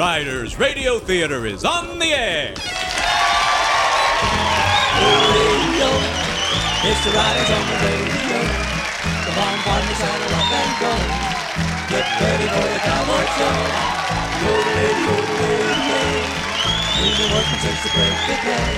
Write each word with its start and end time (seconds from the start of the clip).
Riders 0.00 0.56
Radio 0.58 0.98
Theater 0.98 1.44
is 1.44 1.62
on 1.62 1.98
the 1.98 2.08
air. 2.08 2.54
radio. 2.56 2.64
It's 6.88 7.04
the 7.04 7.12
riders 7.12 7.50
on 7.52 7.64
the 7.68 7.76
radio. 7.84 8.40
Come 9.28 9.44
on, 9.44 9.60
partner, 9.60 9.96
saddle 10.00 10.40
up 10.40 10.56
and 10.56 10.72
go. 10.80 10.88
Get 11.92 12.08
ready 12.16 12.48
for 12.48 12.64
the 12.64 12.80
cowboy 12.80 13.28
show. 13.36 13.60
Yodelay, 14.40 15.04
yodelay, 15.04 16.24
We've 16.96 17.16
been 17.20 17.28
working 17.36 17.60
since 17.60 17.84
the 17.84 17.92
break 17.92 18.16
of 18.24 18.40
day. 18.40 18.72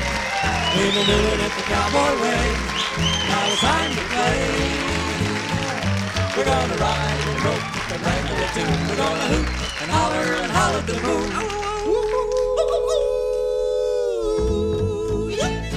We've 0.75 0.91
been 0.91 1.07
doing 1.07 1.39
it 1.39 1.55
the 1.55 1.71
cowboy 1.71 2.19
way. 2.19 2.51
Now 3.31 3.47
it's 3.47 3.63
time 3.63 3.95
to 3.95 4.03
play. 4.11 5.22
We're 6.35 6.47
gonna 6.47 6.77
ride 6.77 7.21
and 7.29 7.45
rope 7.45 7.93
and 7.93 8.01
wrangle 8.03 8.37
a 8.37 8.47
tune. 8.55 8.89
We're 8.89 8.97
gonna 8.97 9.27
hoot 9.29 9.49
and 9.83 9.91
holler 9.91 10.35
and 10.41 10.51
holler 10.51 10.79
at 10.79 10.87
the 10.87 10.95
moon. 11.03 11.29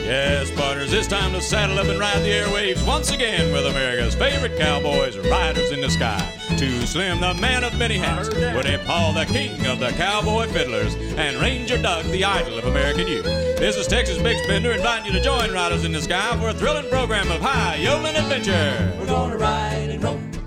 Yes, 0.06 0.50
partners, 0.52 0.94
it's 0.94 1.10
time 1.10 1.34
to 1.34 1.42
saddle 1.42 1.78
up 1.78 1.88
and 1.88 2.00
ride 2.00 2.22
the 2.22 2.30
airwaves 2.30 2.88
once 2.88 3.12
again 3.12 3.52
with 3.52 3.66
America's 3.66 4.16
favorite 4.16 4.58
cowboys, 4.58 5.18
Riders 5.18 5.72
in 5.72 5.82
the 5.82 5.90
Sky. 5.90 6.26
Too 6.58 6.86
Slim, 6.86 7.20
the 7.20 7.34
man 7.34 7.66
of 7.66 7.78
many 7.78 7.98
hats, 7.98 8.30
Woody 8.30 8.78
Paul, 8.86 9.12
the 9.12 9.26
king 9.26 9.66
of 9.66 9.80
the 9.80 9.90
cowboy 9.98 10.48
fiddlers, 10.48 10.96
and 11.18 11.36
Ranger 11.36 11.82
Doug, 11.82 12.06
the 12.06 12.24
idol 12.24 12.60
of 12.60 12.66
American 12.66 13.08
youth. 13.08 13.26
This 13.26 13.76
is 13.76 13.88
Texas 13.88 14.20
Bix 14.20 14.48
Bender 14.48 14.72
inviting 14.72 15.08
you 15.08 15.12
to 15.12 15.22
join 15.22 15.52
Riders 15.52 15.84
in 15.84 15.92
the 15.92 16.02
Sky 16.02 16.38
for 16.40 16.48
a 16.48 16.54
thrilling 16.54 16.88
program 16.90 17.30
of 17.30 17.42
high 17.42 17.76
yodeling 17.76 18.16
adventure. 18.16 18.94
We're 18.98 19.08
gonna 19.08 19.36
ride 19.36 19.75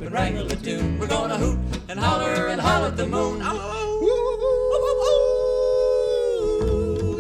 and 0.09 0.14
wrangle 0.14 0.51
a 0.51 0.56
tune. 0.56 0.98
We're 0.98 1.06
gonna 1.06 1.37
hoot 1.37 1.59
and 1.91 2.01
holler 2.01 2.48
and 2.48 2.59
holler 2.59 2.87
at 2.87 2.97
the 2.97 3.06
moon. 3.06 3.41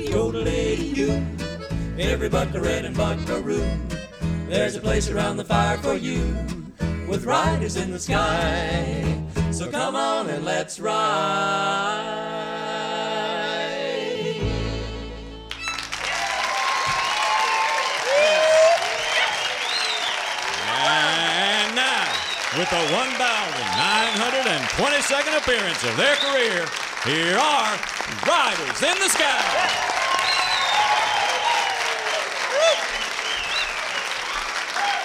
Yodelay 0.08 0.96
you, 0.96 1.22
every 1.98 2.30
buckaroo 2.30 2.86
and 2.86 2.96
buckaroo. 2.96 3.62
There's 4.48 4.74
a 4.76 4.80
place 4.80 5.10
around 5.10 5.36
the 5.36 5.44
fire 5.44 5.76
for 5.76 5.96
you, 5.96 6.34
with 7.06 7.26
riders 7.26 7.76
in 7.76 7.90
the 7.90 7.98
sky. 7.98 9.04
So 9.50 9.70
come 9.70 9.94
on 9.94 10.30
and 10.30 10.42
let's 10.46 10.80
ride. 10.80 12.37
With 22.58 22.68
the 22.70 22.76
1,922nd 22.76 25.38
appearance 25.38 25.84
of 25.84 25.96
their 25.96 26.16
career, 26.16 26.66
here 27.04 27.38
are 27.38 27.78
Riders 28.26 28.82
in 28.82 28.98
the 28.98 29.08
Sky. 29.08 29.68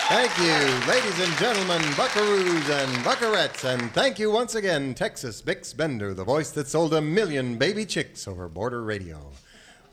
Thank 0.10 0.36
you, 0.40 0.58
ladies 0.92 1.20
and 1.20 1.32
gentlemen, 1.38 1.84
buckaroos 1.94 2.70
and 2.72 2.92
buckarettes, 3.06 3.64
and 3.72 3.94
thank 3.94 4.18
you 4.18 4.32
once 4.32 4.56
again, 4.56 4.96
Texas 4.96 5.40
Bix 5.40 5.78
Bender, 5.78 6.16
the 6.16 6.24
voice 6.24 6.50
that 6.52 6.68
sold 6.68 6.96
a 6.96 7.02
million 7.02 7.60
baby 7.60 7.86
chicks 7.86 8.28
over 8.28 8.50
border 8.50 8.84
radio. 8.84 9.32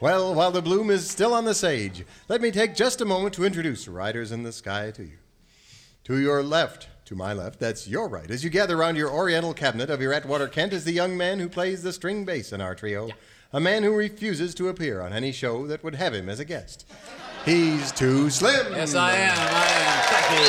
Well, 0.01 0.35
while 0.35 0.51
the 0.51 0.63
bloom 0.63 0.89
is 0.89 1.11
still 1.11 1.35
on 1.35 1.45
the 1.45 1.53
sage, 1.53 2.07
let 2.27 2.41
me 2.41 2.51
take 2.51 2.75
just 2.75 3.03
a 3.03 3.05
moment 3.05 3.35
to 3.35 3.45
introduce 3.45 3.87
Riders 3.87 4.33
in 4.33 4.45
the 4.45 4.53
Sky 4.53 4.93
to 4.93 5.03
you. 5.03 5.19
To 6.05 6.19
your 6.19 6.43
left, 6.43 6.89
to 7.11 7.17
my 7.17 7.33
left, 7.33 7.59
that's 7.59 7.89
your 7.89 8.07
right, 8.07 8.31
as 8.31 8.45
you 8.45 8.51
gather 8.51 8.79
around 8.79 8.95
your 8.95 9.11
oriental 9.11 9.53
cabinet 9.53 9.91
of 9.91 10.01
your 10.01 10.13
Atwater 10.13 10.47
Kent 10.47 10.73
is 10.73 10.85
the 10.85 10.93
young 10.93 11.17
man 11.17 11.41
who 11.41 11.49
plays 11.49 11.83
the 11.83 11.93
string 11.93 12.25
bass 12.25 12.53
in 12.53 12.61
our 12.61 12.73
trio, 12.77 13.11
a 13.53 13.59
man 13.59 13.83
who 13.83 13.93
refuses 13.93 14.55
to 14.55 14.69
appear 14.69 15.01
on 15.01 15.13
any 15.13 15.33
show 15.33 15.67
that 15.67 15.83
would 15.83 15.97
have 15.97 16.15
him 16.15 16.29
as 16.29 16.39
a 16.39 16.45
guest. 16.45 16.89
He's 17.45 17.91
too 17.91 18.31
slim. 18.31 18.75
Yes, 18.75 18.95
I 18.95 19.17
am. 19.17 19.37
I 19.37 19.67
am. 19.67 20.03
Thank 20.07 20.31
you. 20.39 20.47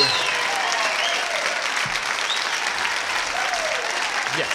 Yes. 4.38 4.54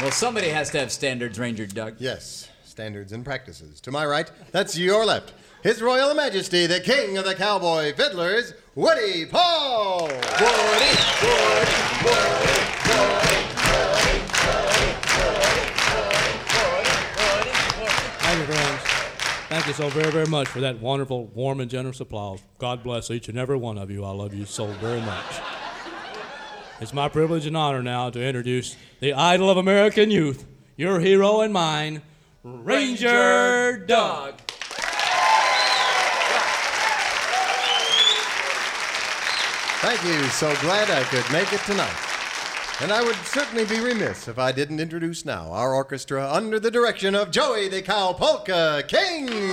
Well, 0.00 0.10
somebody 0.10 0.48
has 0.48 0.70
to 0.70 0.78
have 0.78 0.90
standards, 0.90 1.38
Ranger 1.38 1.66
Doug. 1.66 1.96
Yes, 1.98 2.48
standards 2.64 3.12
and 3.12 3.26
practices. 3.26 3.82
To 3.82 3.90
my 3.90 4.06
right, 4.06 4.30
that's 4.52 4.78
your 4.78 5.04
left. 5.04 5.34
His 5.64 5.80
Royal 5.80 6.14
Majesty, 6.14 6.66
the 6.66 6.78
King 6.78 7.16
of 7.16 7.24
the 7.24 7.34
Cowboy 7.34 7.94
Fiddlers, 7.94 8.52
Woody 8.74 9.24
Paul. 9.24 10.02
Woody, 10.02 10.20
Woody, 10.42 10.90
Woody, 12.04 12.44
Thank 18.20 18.40
you, 18.40 18.54
friends. 18.54 18.82
Thank 19.48 19.66
you 19.66 19.72
so 19.72 19.88
very, 19.88 20.12
very 20.12 20.26
much 20.26 20.48
for 20.48 20.60
that 20.60 20.80
wonderful, 20.80 21.28
warm, 21.28 21.60
and 21.60 21.70
generous 21.70 21.98
applause. 21.98 22.40
God 22.58 22.82
bless 22.82 23.10
each 23.10 23.30
and 23.30 23.38
every 23.38 23.56
one 23.56 23.78
of 23.78 23.90
you. 23.90 24.04
I 24.04 24.10
love 24.10 24.34
you 24.34 24.44
so 24.44 24.66
very 24.66 25.00
much. 25.00 25.40
It's 26.82 26.92
my 26.92 27.08
privilege 27.08 27.46
and 27.46 27.56
honor 27.56 27.82
now 27.82 28.10
to 28.10 28.22
introduce 28.22 28.76
the 29.00 29.14
idol 29.14 29.48
of 29.48 29.56
American 29.56 30.10
youth, 30.10 30.44
your 30.76 31.00
hero 31.00 31.40
and 31.40 31.54
mine, 31.54 32.02
Ranger 32.42 33.82
Doug. 33.86 34.42
Thank 39.84 40.02
you. 40.04 40.24
So 40.30 40.46
glad 40.62 40.90
I 40.90 41.02
could 41.04 41.30
make 41.30 41.52
it 41.52 41.60
tonight. 41.60 41.92
And 42.80 42.90
I 42.90 43.02
would 43.04 43.16
certainly 43.16 43.66
be 43.66 43.80
remiss 43.80 44.28
if 44.28 44.38
I 44.38 44.50
didn't 44.50 44.80
introduce 44.80 45.26
now 45.26 45.52
our 45.52 45.74
orchestra 45.74 46.26
under 46.32 46.58
the 46.58 46.70
direction 46.70 47.14
of 47.14 47.30
Joey 47.30 47.68
the 47.68 47.82
Cowpolka 47.82 48.88
King. 48.88 49.28
Joey, 49.28 49.44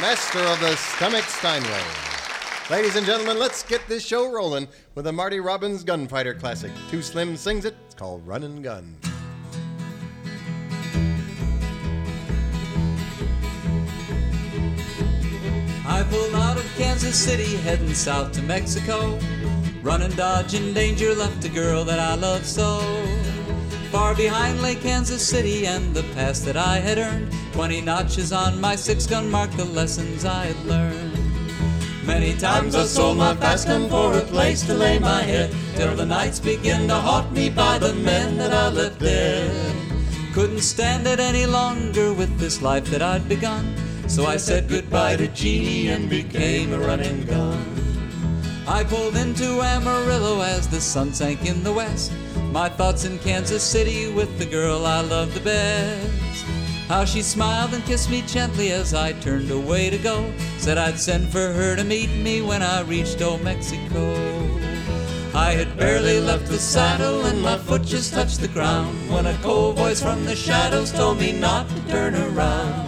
master 0.00 0.38
of 0.38 0.60
the 0.60 0.76
Stomach 0.76 1.24
Steinway. 1.24 1.82
Ladies 2.70 2.94
and 2.94 3.04
gentlemen, 3.04 3.36
let's 3.36 3.64
get 3.64 3.80
this 3.88 4.06
show 4.06 4.30
rolling 4.30 4.68
with 4.94 5.08
a 5.08 5.12
Marty 5.12 5.40
Robbins 5.40 5.82
gunfighter 5.82 6.34
classic. 6.34 6.70
Too 6.92 7.02
Slim 7.02 7.36
sings 7.36 7.64
it. 7.64 7.74
It's 7.86 7.96
called 7.96 8.24
Running 8.24 8.62
Gun. 8.62 8.96
Pulled 16.10 16.34
out 16.34 16.56
of 16.56 16.64
Kansas 16.76 17.18
City, 17.18 17.56
heading 17.56 17.94
south 17.94 18.32
to 18.32 18.42
Mexico. 18.42 19.18
Running, 19.82 20.10
dodging 20.12 20.74
danger, 20.74 21.14
left 21.14 21.44
a 21.44 21.48
girl 21.48 21.84
that 21.84 21.98
I 21.98 22.14
love 22.14 22.44
so. 22.44 22.80
Far 23.90 24.14
behind 24.14 24.60
lay 24.60 24.74
Kansas 24.74 25.26
City 25.26 25.66
and 25.66 25.94
the 25.94 26.02
past 26.14 26.44
that 26.44 26.56
I 26.56 26.78
had 26.78 26.98
earned. 26.98 27.32
Twenty 27.52 27.80
notches 27.80 28.32
on 28.32 28.60
my 28.60 28.76
six 28.76 29.06
gun 29.06 29.30
marked 29.30 29.56
the 29.56 29.64
lessons 29.64 30.24
I 30.24 30.46
had 30.46 30.64
learned. 30.66 31.14
Many 32.06 32.34
times 32.34 32.74
I 32.74 32.84
sold 32.84 33.18
my 33.18 33.34
fast 33.34 33.66
gun 33.66 33.88
for 33.88 34.16
a 34.16 34.22
place 34.22 34.62
to 34.66 34.74
lay 34.74 34.98
my 34.98 35.22
head, 35.22 35.54
till 35.74 35.94
the 35.94 36.06
nights 36.06 36.40
begin 36.40 36.88
to 36.88 36.94
haunt 36.94 37.32
me 37.32 37.50
by 37.50 37.78
the 37.78 37.94
men 37.94 38.36
that 38.38 38.52
I 38.52 38.68
left 38.68 39.00
dead. 39.00 39.76
Couldn't 40.32 40.60
stand 40.60 41.06
it 41.06 41.20
any 41.20 41.46
longer 41.46 42.12
with 42.14 42.38
this 42.38 42.62
life 42.62 42.86
that 42.86 43.02
I'd 43.02 43.28
begun. 43.28 43.74
So 44.08 44.24
I 44.24 44.38
said 44.38 44.68
goodbye 44.68 45.16
to 45.16 45.28
Jeannie 45.28 45.88
and 45.88 46.08
became 46.08 46.72
a 46.72 46.78
running 46.78 47.24
gun. 47.26 47.62
I 48.66 48.82
pulled 48.82 49.16
into 49.16 49.60
Amarillo 49.60 50.40
as 50.40 50.66
the 50.66 50.80
sun 50.80 51.12
sank 51.12 51.46
in 51.46 51.62
the 51.62 51.72
west. 51.72 52.10
My 52.50 52.70
thoughts 52.70 53.04
in 53.04 53.18
Kansas 53.18 53.62
City 53.62 54.10
with 54.10 54.38
the 54.38 54.46
girl 54.46 54.86
I 54.86 55.02
loved 55.02 55.34
the 55.34 55.40
best. 55.40 56.44
How 56.88 57.04
she 57.04 57.20
smiled 57.20 57.74
and 57.74 57.84
kissed 57.84 58.10
me 58.10 58.22
gently 58.22 58.72
as 58.72 58.94
I 58.94 59.12
turned 59.12 59.50
away 59.50 59.90
to 59.90 59.98
go. 59.98 60.32
Said 60.56 60.78
I'd 60.78 60.98
send 60.98 61.28
for 61.28 61.52
her 61.52 61.76
to 61.76 61.84
meet 61.84 62.10
me 62.10 62.40
when 62.40 62.62
I 62.62 62.80
reached 62.80 63.20
old 63.20 63.42
Mexico. 63.42 64.14
I 65.34 65.52
had 65.52 65.76
barely 65.76 66.18
left 66.18 66.46
the 66.46 66.58
saddle 66.58 67.26
and 67.26 67.42
my 67.42 67.58
foot 67.58 67.82
just 67.82 68.14
touched 68.14 68.40
the 68.40 68.48
ground 68.48 69.10
when 69.10 69.26
a 69.26 69.38
cold 69.42 69.76
voice 69.76 70.02
from 70.02 70.24
the 70.24 70.34
shadows 70.34 70.92
told 70.92 71.20
me 71.20 71.32
not 71.32 71.68
to 71.68 71.88
turn 71.88 72.14
around. 72.14 72.87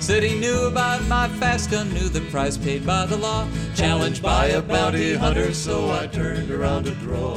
Said 0.00 0.22
he 0.22 0.38
knew 0.38 0.66
about 0.66 1.04
my 1.06 1.28
fast 1.28 1.70
gun, 1.70 1.92
knew 1.92 2.08
the 2.08 2.22
price 2.30 2.56
paid 2.56 2.86
by 2.86 3.04
the 3.04 3.16
law, 3.16 3.46
challenged 3.74 4.22
by 4.22 4.46
a 4.46 4.62
bounty 4.62 5.14
hunter, 5.14 5.52
so 5.52 5.90
I 5.90 6.06
turned 6.06 6.50
around 6.50 6.84
to 6.84 6.92
draw. 6.92 7.36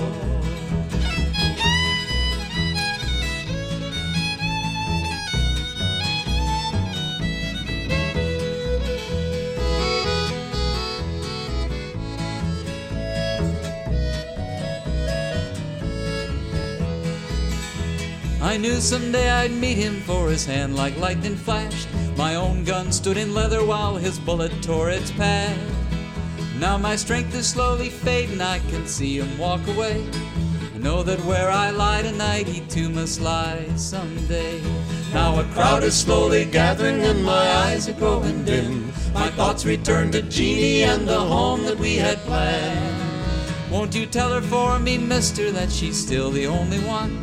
I 18.42 18.58
knew 18.58 18.76
someday 18.76 19.30
I'd 19.30 19.52
meet 19.52 19.78
him, 19.78 20.00
for 20.02 20.30
his 20.30 20.46
hand 20.46 20.76
like 20.76 20.98
lightning 20.98 21.36
flashed. 21.36 21.91
My 22.22 22.36
own 22.36 22.64
gun 22.64 22.92
stood 22.92 23.18
in 23.18 23.34
leather 23.34 23.66
while 23.66 23.96
his 23.96 24.20
bullet 24.20 24.52
tore 24.62 24.92
its 24.92 25.10
pad. 25.10 25.58
Now 26.60 26.78
my 26.78 26.96
strength 26.96 27.34
is 27.34 27.50
slowly 27.50 27.90
fading, 27.90 28.40
I 28.40 28.60
can 28.70 28.86
see 28.86 29.18
him 29.18 29.40
walk 29.40 29.66
away. 29.68 30.06
I 30.76 30.78
know 30.78 31.02
that 31.02 31.20
where 31.26 31.50
I 31.50 31.72
lie 31.72 32.04
tonight, 32.04 32.46
he 32.46 32.62
too 32.68 32.90
must 32.90 33.22
lie 33.22 33.66
someday. 33.76 34.62
Now 35.12 35.40
a 35.40 35.44
crowd 35.46 35.82
is 35.82 35.98
slowly 35.98 36.46
gathering 36.46 37.02
and 37.02 37.26
my 37.26 37.56
eyes 37.66 37.90
are 37.90 37.94
growing 37.94 38.46
dim. 38.46 38.94
My 39.16 39.32
thoughts 39.32 39.66
return 39.66 40.12
to 40.12 40.22
Jeannie 40.22 40.84
and 40.84 41.08
the 41.08 41.20
home 41.20 41.64
that 41.64 41.80
we 41.80 41.96
had 41.96 42.20
planned. 42.20 43.72
Won't 43.72 43.96
you 43.96 44.06
tell 44.06 44.32
her 44.32 44.42
for 44.42 44.78
me, 44.78 45.00
mister, 45.00 45.52
that 45.54 45.72
she's 45.72 45.98
still 45.98 46.30
the 46.30 46.46
only 46.46 46.82
one? 46.82 47.20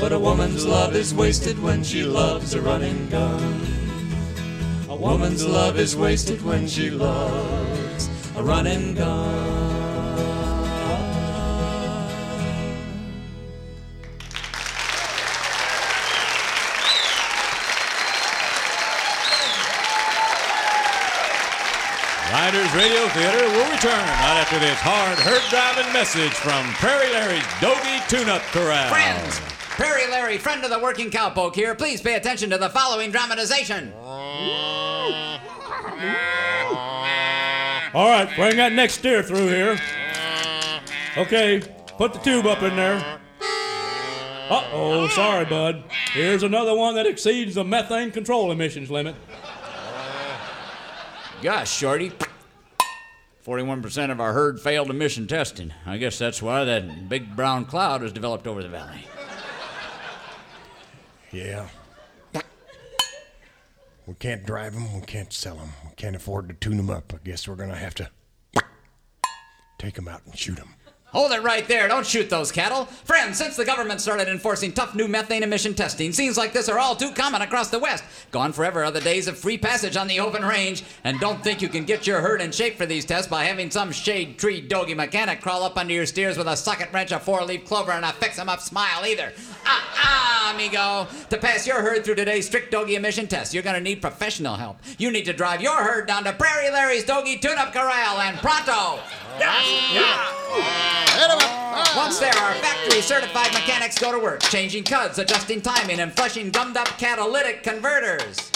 But 0.00 0.10
a 0.10 0.18
woman's 0.18 0.66
love 0.66 0.96
is 0.96 1.14
wasted 1.14 1.62
when 1.62 1.84
she 1.84 2.02
loves 2.02 2.54
a 2.54 2.60
running 2.60 3.08
gun. 3.10 3.79
A 5.00 5.02
woman's 5.02 5.46
love 5.46 5.78
is 5.78 5.96
wasted 5.96 6.44
when 6.44 6.68
she 6.68 6.90
loves 6.90 8.10
a 8.36 8.42
running 8.42 8.94
gun. 8.94 9.34
Riders 22.30 22.74
Radio 22.74 23.08
Theater 23.08 23.48
will 23.48 23.70
return 23.70 23.90
right 23.90 24.36
after 24.36 24.58
this 24.58 24.78
hard 24.80 25.18
herd 25.20 25.40
driving 25.48 25.90
message 25.94 26.34
from 26.34 26.70
Prairie 26.74 27.10
Larry's 27.10 27.42
Doggy 27.62 28.04
Tune-Up 28.08 28.42
Corral. 28.52 28.90
Friends, 28.90 29.40
Prairie 29.70 30.10
Larry, 30.10 30.36
friend 30.36 30.62
of 30.62 30.68
the 30.68 30.78
working 30.78 31.10
cowpoke 31.10 31.54
here, 31.54 31.74
please 31.74 32.02
pay 32.02 32.16
attention 32.16 32.50
to 32.50 32.58
the 32.58 32.68
following 32.68 33.10
dramatization. 33.10 33.94
Oh. 34.02 34.89
All 37.92 38.08
right, 38.08 38.30
bring 38.36 38.56
that 38.56 38.72
next 38.72 38.94
steer 38.94 39.22
through 39.22 39.48
here. 39.48 39.78
Okay, 41.16 41.60
put 41.98 42.12
the 42.12 42.18
tube 42.20 42.46
up 42.46 42.62
in 42.62 42.76
there. 42.76 43.20
Uh 44.48 44.64
oh, 44.72 45.08
sorry, 45.08 45.44
bud. 45.44 45.84
Here's 46.12 46.42
another 46.42 46.74
one 46.74 46.94
that 46.94 47.06
exceeds 47.06 47.54
the 47.54 47.64
methane 47.64 48.10
control 48.10 48.50
emissions 48.50 48.90
limit. 48.90 49.14
Gosh, 51.42 51.70
Shorty. 51.70 52.12
41% 53.46 54.10
of 54.10 54.20
our 54.20 54.32
herd 54.32 54.60
failed 54.60 54.90
emission 54.90 55.26
testing. 55.26 55.72
I 55.86 55.96
guess 55.96 56.18
that's 56.18 56.42
why 56.42 56.64
that 56.64 57.08
big 57.08 57.34
brown 57.34 57.64
cloud 57.64 58.02
has 58.02 58.12
developed 58.12 58.46
over 58.46 58.62
the 58.62 58.68
valley. 58.68 59.06
Yeah. 61.32 61.68
We 64.10 64.16
can't 64.16 64.44
drive 64.44 64.74
them. 64.74 64.92
We 64.92 65.06
can't 65.06 65.32
sell 65.32 65.54
them. 65.54 65.70
We 65.84 65.94
can't 65.94 66.16
afford 66.16 66.48
to 66.48 66.54
tune 66.54 66.78
them 66.78 66.90
up. 66.90 67.14
I 67.14 67.18
guess 67.22 67.46
we're 67.46 67.54
going 67.54 67.70
to 67.70 67.76
have 67.76 67.94
to 67.94 68.10
take 69.78 69.94
them 69.94 70.08
out 70.08 70.22
and 70.26 70.36
shoot 70.36 70.56
them. 70.56 70.74
Hold 71.12 71.32
it 71.32 71.42
right 71.42 71.66
there. 71.66 71.88
Don't 71.88 72.06
shoot 72.06 72.30
those 72.30 72.52
cattle. 72.52 72.84
Friends, 72.84 73.36
since 73.38 73.56
the 73.56 73.64
government 73.64 74.00
started 74.00 74.28
enforcing 74.28 74.72
tough 74.72 74.94
new 74.94 75.08
methane 75.08 75.42
emission 75.42 75.74
testing, 75.74 76.12
scenes 76.12 76.36
like 76.36 76.52
this 76.52 76.68
are 76.68 76.78
all 76.78 76.94
too 76.94 77.10
common 77.12 77.42
across 77.42 77.68
the 77.68 77.78
West. 77.78 78.04
Gone 78.30 78.52
forever 78.52 78.84
are 78.84 78.90
the 78.92 79.00
days 79.00 79.26
of 79.26 79.36
free 79.38 79.58
passage 79.58 79.96
on 79.96 80.06
the 80.06 80.20
open 80.20 80.44
range. 80.44 80.84
And 81.02 81.18
don't 81.18 81.42
think 81.42 81.60
you 81.62 81.68
can 81.68 81.84
get 81.84 82.06
your 82.06 82.20
herd 82.20 82.40
in 82.40 82.52
shape 82.52 82.76
for 82.76 82.86
these 82.86 83.04
tests 83.04 83.26
by 83.28 83.44
having 83.44 83.70
some 83.70 83.90
shade 83.90 84.38
tree 84.38 84.60
doggy 84.60 84.94
mechanic 84.94 85.40
crawl 85.40 85.64
up 85.64 85.76
under 85.76 85.92
your 85.92 86.06
steers 86.06 86.38
with 86.38 86.46
a 86.46 86.56
socket 86.56 86.90
wrench, 86.92 87.10
a 87.12 87.18
four 87.18 87.44
leaf 87.44 87.64
clover, 87.64 87.90
and 87.92 88.04
a 88.04 88.12
fix 88.12 88.38
'em 88.38 88.48
up 88.48 88.60
smile 88.60 89.04
either. 89.04 89.32
Ah, 89.66 89.84
ah, 89.96 90.52
amigo. 90.54 91.08
To 91.30 91.36
pass 91.38 91.66
your 91.66 91.82
herd 91.82 92.04
through 92.04 92.14
today's 92.16 92.46
strict 92.46 92.70
doggy 92.70 92.94
emission 92.94 93.26
test, 93.26 93.52
you're 93.52 93.62
gonna 93.62 93.80
need 93.80 94.00
professional 94.00 94.56
help. 94.56 94.78
You 94.98 95.10
need 95.10 95.24
to 95.24 95.32
drive 95.32 95.60
your 95.60 95.76
herd 95.82 96.06
down 96.06 96.24
to 96.24 96.32
Prairie 96.32 96.70
Larry's 96.70 97.04
Doggy 97.04 97.38
Tune 97.38 97.58
Up 97.58 97.72
Corral 97.72 98.20
and 98.20 98.38
pronto. 98.38 99.00
Once 101.96 102.18
there, 102.18 102.34
our 102.34 102.54
factory 102.56 103.00
certified 103.00 103.52
mechanics 103.52 103.98
go 103.98 104.12
to 104.12 104.18
work, 104.18 104.42
changing 104.42 104.84
cuds, 104.84 105.18
adjusting 105.18 105.60
timing, 105.60 106.00
and 106.00 106.12
flushing 106.12 106.50
gummed 106.50 106.76
up 106.76 106.86
catalytic 106.98 107.62
converters. 107.62 108.50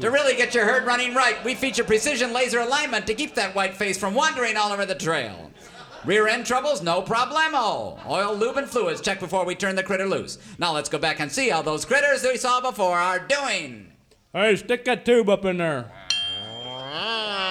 To 0.00 0.10
really 0.10 0.34
get 0.34 0.54
your 0.54 0.64
herd 0.64 0.84
running 0.84 1.14
right, 1.14 1.42
we 1.44 1.54
feature 1.54 1.84
precision 1.84 2.32
laser 2.32 2.58
alignment 2.60 3.06
to 3.06 3.14
keep 3.14 3.34
that 3.36 3.54
white 3.54 3.74
face 3.74 3.96
from 3.96 4.14
wandering 4.14 4.56
all 4.56 4.72
over 4.72 4.84
the 4.84 4.94
trail. 4.94 5.50
Rear 6.04 6.26
end 6.26 6.46
troubles, 6.46 6.82
no 6.82 7.00
problemo. 7.02 8.04
Oil, 8.08 8.34
lube, 8.34 8.56
and 8.56 8.68
fluids 8.68 9.00
check 9.00 9.20
before 9.20 9.44
we 9.44 9.54
turn 9.54 9.76
the 9.76 9.82
critter 9.82 10.06
loose. 10.06 10.38
Now 10.58 10.72
let's 10.72 10.88
go 10.88 10.98
back 10.98 11.20
and 11.20 11.30
see 11.30 11.48
how 11.48 11.62
those 11.62 11.84
critters 11.84 12.24
we 12.24 12.36
saw 12.36 12.60
before 12.60 12.98
are 12.98 13.18
doing. 13.20 13.92
Hey, 14.32 14.56
stick 14.56 14.84
that 14.86 15.04
tube 15.04 15.28
up 15.28 15.44
in 15.44 15.58
there. 15.58 15.90
Ah. 16.66 17.47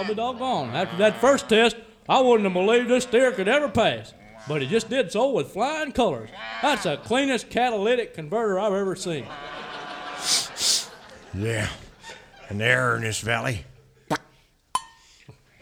Well, 0.00 0.06
I'll 0.06 0.14
be 0.14 0.16
doggone. 0.16 0.70
After 0.70 0.96
that 0.96 1.20
first 1.20 1.50
test, 1.50 1.76
I 2.08 2.22
wouldn't 2.22 2.44
have 2.44 2.54
believed 2.54 2.88
this 2.88 3.04
steer 3.04 3.32
could 3.32 3.48
ever 3.48 3.68
pass. 3.68 4.14
But 4.48 4.62
he 4.62 4.66
just 4.66 4.88
did 4.88 5.12
so 5.12 5.30
with 5.30 5.52
flying 5.52 5.92
colors. 5.92 6.30
That's 6.62 6.84
the 6.84 6.96
cleanest 6.96 7.50
catalytic 7.50 8.14
converter 8.14 8.58
I've 8.58 8.72
ever 8.72 8.96
seen. 8.96 9.26
Yeah. 11.34 11.68
An 12.48 12.62
air 12.62 12.96
in 12.96 13.02
this 13.02 13.20
valley. 13.20 13.66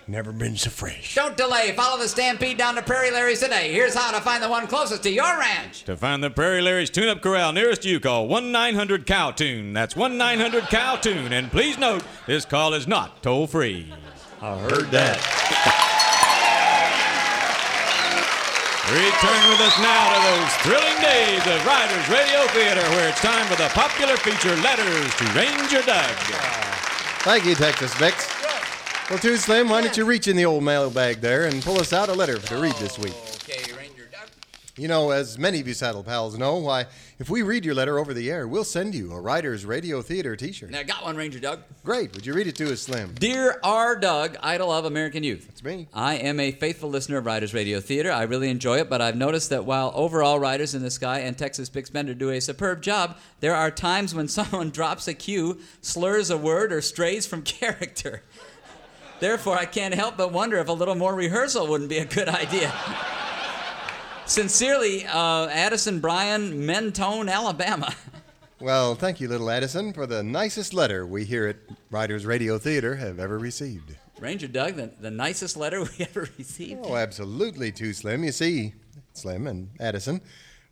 Never 0.06 0.32
been 0.32 0.56
so 0.56 0.70
fresh. 0.70 1.16
Don't 1.16 1.36
delay. 1.36 1.72
Follow 1.72 2.00
the 2.00 2.08
stampede 2.08 2.56
down 2.56 2.76
to 2.76 2.82
Prairie 2.82 3.10
Larry's 3.10 3.40
today. 3.40 3.72
Here's 3.72 3.94
how 3.94 4.12
to 4.12 4.20
find 4.22 4.42
the 4.42 4.48
one 4.48 4.66
closest 4.68 5.02
to 5.02 5.10
your 5.10 5.38
ranch. 5.38 5.82
To 5.84 5.96
find 5.96 6.22
the 6.22 6.30
Prairie 6.30 6.62
Larry's 6.62 6.88
Tune-Up 6.88 7.20
Corral 7.20 7.52
nearest 7.52 7.84
you, 7.84 8.00
call 8.00 8.26
1-900-COW-TUNE. 8.28 9.74
That's 9.74 9.94
1-900-COW-TUNE. 9.94 11.32
And 11.32 11.50
please 11.50 11.76
note, 11.76 12.04
this 12.26 12.46
call 12.46 12.72
is 12.72 12.86
not 12.86 13.22
toll-free. 13.22 13.92
I 14.40 14.56
heard 14.56 14.90
that. 14.94 15.18
Return 18.88 19.42
with 19.50 19.60
us 19.60 19.76
now 19.82 20.14
to 20.14 20.18
those 20.30 20.52
thrilling 20.62 20.96
days 21.02 21.42
of 21.44 21.66
Riders 21.66 22.08
Radio 22.08 22.46
Theater, 22.54 22.80
where 22.96 23.08
it's 23.08 23.20
time 23.20 23.46
for 23.48 23.56
the 23.56 23.68
popular 23.74 24.16
feature 24.16 24.54
Letters 24.62 25.14
to 25.16 25.24
Ranger 25.34 25.82
Doug. 25.84 26.16
Thank 27.26 27.44
you, 27.44 27.54
Texas 27.54 27.92
Bix. 27.94 28.30
Well, 29.10 29.18
too 29.18 29.36
Slim, 29.36 29.68
why 29.68 29.82
don't 29.82 29.96
you 29.96 30.04
reach 30.04 30.28
in 30.28 30.36
the 30.36 30.44
old 30.44 30.62
mailbag 30.62 31.20
there 31.20 31.46
and 31.46 31.62
pull 31.62 31.80
us 31.80 31.92
out 31.92 32.08
a 32.08 32.14
letter 32.14 32.38
to 32.38 32.56
read 32.58 32.74
this 32.74 32.98
week? 32.98 33.14
Okay, 34.78 34.86
Ranger 34.86 34.98
Doug. 34.98 35.06
You 35.06 35.06
know, 35.06 35.10
as 35.10 35.38
many 35.38 35.60
of 35.60 35.68
you 35.68 35.74
saddle 35.74 36.02
pals 36.02 36.38
know, 36.38 36.56
why, 36.56 36.86
if 37.18 37.28
we 37.28 37.42
read 37.42 37.64
your 37.64 37.74
letter 37.74 37.98
over 37.98 38.14
the 38.14 38.30
air, 38.30 38.46
we'll 38.46 38.64
send 38.64 38.94
you 38.94 39.12
a 39.12 39.20
Riders 39.20 39.64
Radio 39.64 40.02
Theater 40.02 40.36
t-shirt. 40.36 40.70
Now, 40.70 40.80
I 40.80 40.82
got 40.84 41.04
one, 41.04 41.16
Ranger 41.16 41.40
Doug. 41.40 41.60
Great. 41.84 42.14
Would 42.14 42.26
you 42.26 42.34
read 42.34 42.46
it 42.46 42.56
to 42.56 42.72
us, 42.72 42.82
Slim? 42.82 43.14
Dear 43.14 43.58
R. 43.62 43.96
Doug, 43.96 44.36
idol 44.42 44.70
of 44.70 44.84
American 44.84 45.22
youth. 45.22 45.46
It's 45.48 45.62
me. 45.64 45.88
I 45.92 46.14
am 46.14 46.40
a 46.40 46.52
faithful 46.52 46.90
listener 46.90 47.18
of 47.18 47.26
Riders 47.26 47.54
Radio 47.54 47.80
Theater. 47.80 48.12
I 48.12 48.22
really 48.24 48.50
enjoy 48.50 48.78
it, 48.78 48.88
but 48.88 49.00
I've 49.00 49.16
noticed 49.16 49.50
that 49.50 49.64
while 49.64 49.92
overall 49.94 50.38
Riders 50.38 50.74
in 50.74 50.82
the 50.82 50.90
Sky 50.90 51.20
and 51.20 51.36
Texas 51.36 51.68
Bix 51.70 51.92
Bender 51.92 52.14
do 52.14 52.30
a 52.30 52.40
superb 52.40 52.82
job, 52.82 53.16
there 53.40 53.54
are 53.54 53.70
times 53.70 54.14
when 54.14 54.28
someone 54.28 54.70
drops 54.70 55.08
a 55.08 55.14
cue, 55.14 55.58
slurs 55.80 56.30
a 56.30 56.36
word, 56.36 56.72
or 56.72 56.80
strays 56.80 57.26
from 57.26 57.42
character. 57.48 58.22
Therefore, 59.20 59.58
I 59.58 59.64
can't 59.64 59.94
help 59.94 60.16
but 60.16 60.32
wonder 60.32 60.58
if 60.58 60.68
a 60.68 60.72
little 60.72 60.94
more 60.94 61.14
rehearsal 61.14 61.66
wouldn't 61.66 61.90
be 61.90 61.98
a 61.98 62.04
good 62.04 62.28
idea. 62.28 62.72
Sincerely, 64.28 65.06
uh, 65.06 65.46
Addison 65.48 66.00
Bryan, 66.00 66.66
Mentone, 66.66 67.28
Alabama. 67.28 67.94
Well, 68.60 68.96
thank 68.96 69.20
you, 69.20 69.28
little 69.28 69.50
Addison, 69.50 69.92
for 69.92 70.04
the 70.04 70.20
nicest 70.20 70.74
letter 70.74 71.06
we 71.06 71.24
here 71.24 71.46
at 71.46 71.58
Riders 71.92 72.26
Radio 72.26 72.58
Theater 72.58 72.96
have 72.96 73.20
ever 73.20 73.38
received. 73.38 73.94
Ranger 74.18 74.48
Doug, 74.48 74.74
the, 74.74 74.90
the 74.98 75.12
nicest 75.12 75.56
letter 75.56 75.80
we 75.98 76.04
ever 76.04 76.28
received. 76.36 76.80
Oh, 76.82 76.96
absolutely, 76.96 77.70
too 77.70 77.92
Slim. 77.92 78.24
You 78.24 78.32
see, 78.32 78.74
Slim 79.12 79.46
and 79.46 79.70
Addison, 79.78 80.20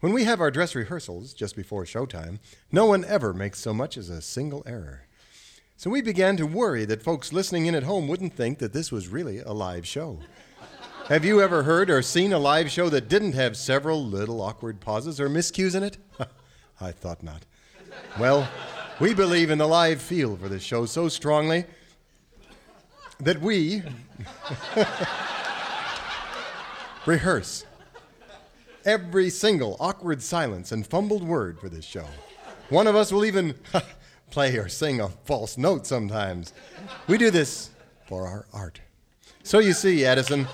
when 0.00 0.12
we 0.12 0.24
have 0.24 0.40
our 0.40 0.50
dress 0.50 0.74
rehearsals 0.74 1.32
just 1.32 1.54
before 1.54 1.84
showtime, 1.84 2.40
no 2.72 2.86
one 2.86 3.04
ever 3.04 3.32
makes 3.32 3.60
so 3.60 3.72
much 3.72 3.96
as 3.96 4.10
a 4.10 4.20
single 4.20 4.64
error. 4.66 5.02
So 5.76 5.88
we 5.88 6.02
began 6.02 6.36
to 6.38 6.44
worry 6.44 6.86
that 6.86 7.04
folks 7.04 7.32
listening 7.32 7.66
in 7.66 7.76
at 7.76 7.84
home 7.84 8.08
wouldn't 8.08 8.34
think 8.34 8.58
that 8.58 8.72
this 8.72 8.90
was 8.90 9.06
really 9.06 9.38
a 9.38 9.52
live 9.52 9.86
show. 9.86 10.18
Have 11.08 11.24
you 11.24 11.40
ever 11.40 11.62
heard 11.62 11.88
or 11.88 12.02
seen 12.02 12.32
a 12.32 12.38
live 12.38 12.68
show 12.68 12.88
that 12.88 13.08
didn't 13.08 13.34
have 13.34 13.56
several 13.56 14.04
little 14.04 14.40
awkward 14.40 14.80
pauses 14.80 15.20
or 15.20 15.28
miscues 15.28 15.76
in 15.76 15.84
it? 15.84 15.98
I 16.80 16.90
thought 16.90 17.22
not. 17.22 17.44
Well, 18.18 18.48
we 18.98 19.14
believe 19.14 19.50
in 19.50 19.58
the 19.58 19.68
live 19.68 20.02
feel 20.02 20.36
for 20.36 20.48
this 20.48 20.64
show 20.64 20.84
so 20.84 21.08
strongly 21.08 21.64
that 23.20 23.40
we 23.40 23.84
rehearse 27.06 27.64
every 28.84 29.30
single 29.30 29.76
awkward 29.78 30.22
silence 30.22 30.72
and 30.72 30.84
fumbled 30.84 31.22
word 31.22 31.60
for 31.60 31.68
this 31.68 31.84
show. 31.84 32.06
One 32.68 32.88
of 32.88 32.96
us 32.96 33.12
will 33.12 33.24
even 33.24 33.54
play 34.30 34.56
or 34.56 34.68
sing 34.68 35.00
a 35.00 35.08
false 35.08 35.56
note 35.56 35.86
sometimes. 35.86 36.52
We 37.06 37.16
do 37.16 37.30
this 37.30 37.70
for 38.08 38.26
our 38.26 38.46
art. 38.52 38.80
So 39.44 39.60
you 39.60 39.72
see, 39.72 40.04
Addison, 40.04 40.48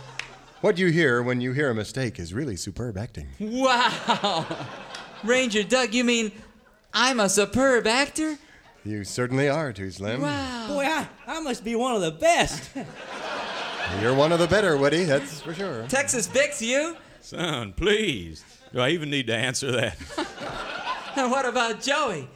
what 0.62 0.78
you 0.78 0.88
hear 0.88 1.22
when 1.22 1.40
you 1.40 1.52
hear 1.52 1.70
a 1.70 1.74
mistake 1.74 2.18
is 2.18 2.32
really 2.32 2.56
superb 2.56 2.96
acting. 2.96 3.28
Wow! 3.38 4.46
Ranger 5.24 5.62
Doug, 5.62 5.92
you 5.92 6.04
mean 6.04 6.32
I'm 6.94 7.20
a 7.20 7.28
superb 7.28 7.86
actor? 7.86 8.38
You 8.84 9.04
certainly 9.04 9.48
are, 9.48 9.72
Too 9.72 9.90
Slim. 9.90 10.22
Wow. 10.22 10.68
Boy, 10.68 10.84
I, 10.84 11.08
I 11.26 11.40
must 11.40 11.62
be 11.64 11.76
one 11.76 11.94
of 11.94 12.00
the 12.00 12.10
best. 12.10 12.70
You're 14.00 14.14
one 14.14 14.32
of 14.32 14.38
the 14.38 14.46
better, 14.48 14.76
Woody, 14.76 15.04
that's 15.04 15.40
for 15.40 15.52
sure. 15.54 15.86
Texas 15.88 16.26
Bix, 16.26 16.60
you? 16.60 16.96
Son, 17.20 17.72
please. 17.74 18.44
Do 18.72 18.80
I 18.80 18.88
even 18.90 19.10
need 19.10 19.26
to 19.26 19.36
answer 19.36 19.70
that? 19.72 19.96
And 21.14 21.30
what 21.30 21.44
about 21.44 21.82
Joey? 21.82 22.26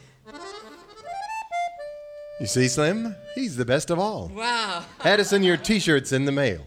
You 2.39 2.47
see, 2.47 2.69
Slim? 2.69 3.17
He's 3.35 3.57
the 3.57 3.65
best 3.65 3.89
of 3.89 3.99
all. 3.99 4.29
Wow. 4.29 4.85
Addison, 5.03 5.43
your 5.43 5.57
t 5.57 5.79
shirt's 5.79 6.13
in 6.13 6.27
the 6.27 6.33
mail. 6.33 6.61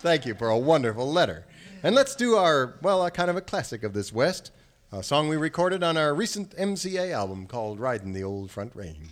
Thank 0.00 0.26
you 0.26 0.34
for 0.34 0.48
a 0.48 0.58
wonderful 0.58 1.10
letter. 1.10 1.46
And 1.82 1.94
let's 1.94 2.14
do 2.14 2.36
our, 2.36 2.74
well, 2.82 3.04
a 3.04 3.10
kind 3.10 3.30
of 3.30 3.36
a 3.36 3.40
classic 3.40 3.82
of 3.82 3.92
this 3.92 4.12
West, 4.12 4.50
a 4.92 5.02
song 5.02 5.28
we 5.28 5.36
recorded 5.36 5.82
on 5.82 5.96
our 5.96 6.14
recent 6.14 6.56
MCA 6.56 7.12
album 7.12 7.46
called 7.46 7.80
Riding 7.80 8.12
the 8.12 8.22
Old 8.22 8.50
Front 8.50 8.76
Range. 8.76 9.08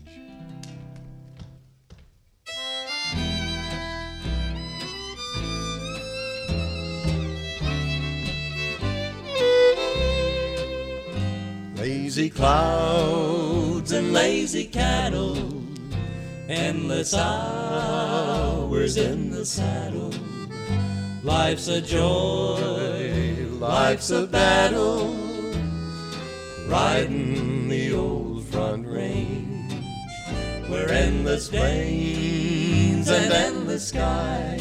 Lazy 11.77 12.31
clouds 12.31 13.93
and 13.93 14.13
lazy 14.13 14.67
cattle, 14.67 15.63
endless 16.49 17.15
hours 17.15 18.97
in 18.97 19.31
the 19.31 19.45
saddle. 19.45 20.13
Life's 21.25 21.69
a 21.69 21.81
joy, 21.81 23.47
life's 23.53 24.11
a 24.11 24.27
battle, 24.27 25.17
riding 26.69 27.67
the 27.67 27.95
old 27.95 28.45
front 28.45 28.87
range, 28.87 29.73
where 30.69 30.93
endless 30.93 31.49
plains 31.49 33.09
and 33.09 33.33
endless 33.33 33.89
skies 33.89 34.61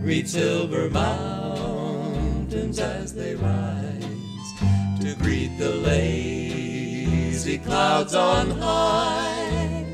read 0.00 0.28
silver 0.28 0.88
mountains 0.90 2.78
as 2.78 3.12
they 3.12 3.34
rise 3.34 4.52
to 5.00 5.16
greet 5.18 5.58
the 5.58 5.70
lazy 5.70 7.58
clouds 7.58 8.14
on 8.14 8.48
high, 8.48 9.84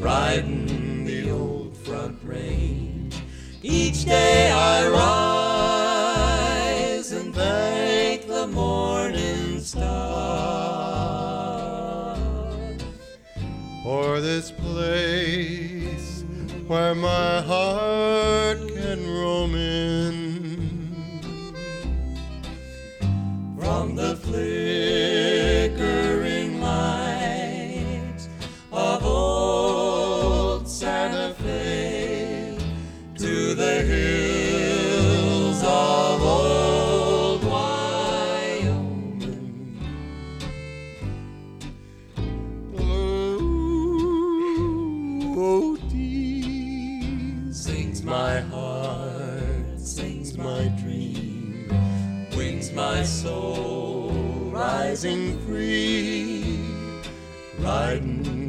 riding 0.00 1.04
the 1.04 1.30
old 1.30 1.76
front 1.76 2.18
range. 2.24 2.55
Where 16.68 16.94
my 16.96 17.40
heart 17.42 18.65
free, 55.56 56.60
riding 57.58 58.45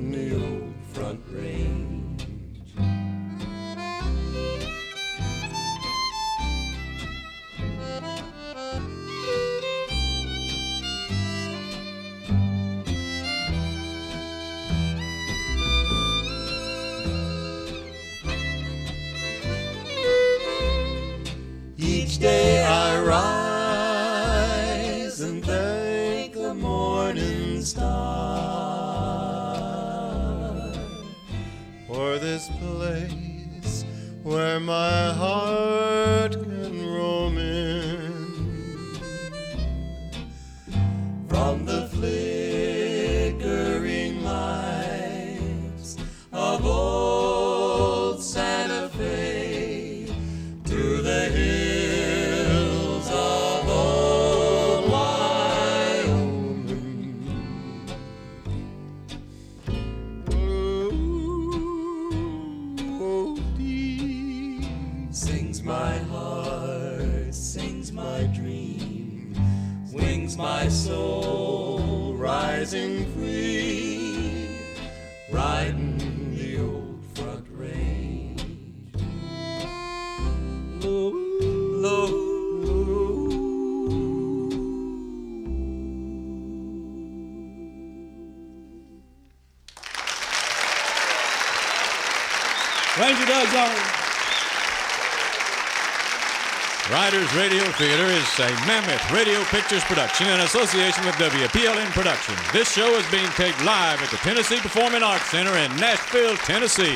Riders 97.27 97.51
Radio 97.51 97.71
Theater 97.73 98.05
is 98.05 98.39
a 98.39 98.49
Mammoth 98.65 99.11
Radio 99.11 99.43
Pictures 99.45 99.83
production 99.83 100.27
in 100.27 100.39
association 100.41 101.05
with 101.05 101.15
WPLN 101.15 101.87
Productions. 101.87 102.39
This 102.53 102.71
show 102.71 102.87
is 102.95 103.09
being 103.11 103.27
taped 103.31 103.63
live 103.65 104.01
at 104.01 104.09
the 104.11 104.17
Tennessee 104.17 104.59
Performing 104.59 105.03
Arts 105.03 105.25
Center 105.25 105.51
in 105.57 105.75
Nashville, 105.77 106.37
Tennessee. 106.37 106.95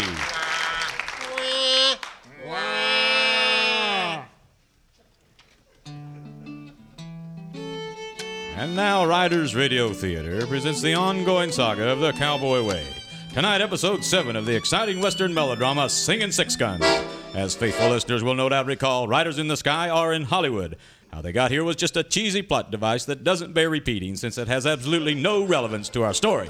And 8.56 8.76
now, 8.76 9.06
Riders 9.06 9.54
Radio 9.54 9.92
Theater 9.92 10.48
presents 10.48 10.82
the 10.82 10.94
ongoing 10.94 11.52
saga 11.52 11.90
of 11.90 12.00
the 12.00 12.14
Cowboy 12.14 12.64
Way. 12.64 12.86
Tonight, 13.34 13.60
episode 13.60 14.06
7 14.06 14.36
of 14.38 14.46
the 14.46 14.56
exciting 14.56 15.02
Western 15.02 15.34
melodrama 15.34 15.90
Singing 15.90 16.32
Six 16.32 16.56
Guns. 16.56 16.86
As 17.34 17.56
faithful 17.56 17.90
listeners 17.90 18.24
will 18.24 18.34
no 18.34 18.50
doubt 18.50 18.66
recall, 18.66 19.08
Riders 19.08 19.40
in 19.40 19.48
the 19.48 19.56
Sky 19.56 19.90
are 19.90 20.12
in 20.12 20.24
Hollywood. 20.24 20.76
How 21.14 21.22
they 21.22 21.32
got 21.32 21.50
here 21.50 21.64
was 21.64 21.78
just 21.78 21.96
a 21.96 22.04
cheesy 22.04 22.42
plot 22.42 22.72
device 22.72 23.06
that 23.06 23.24
doesn't 23.24 23.54
bear 23.54 23.70
repeating 23.70 24.18
since 24.18 24.38
it 24.38 24.50
has 24.50 24.68
absolutely 24.68 25.16
no 25.16 25.44
relevance 25.44 25.88
to 25.90 26.04
our 26.04 26.14
story. 26.14 26.50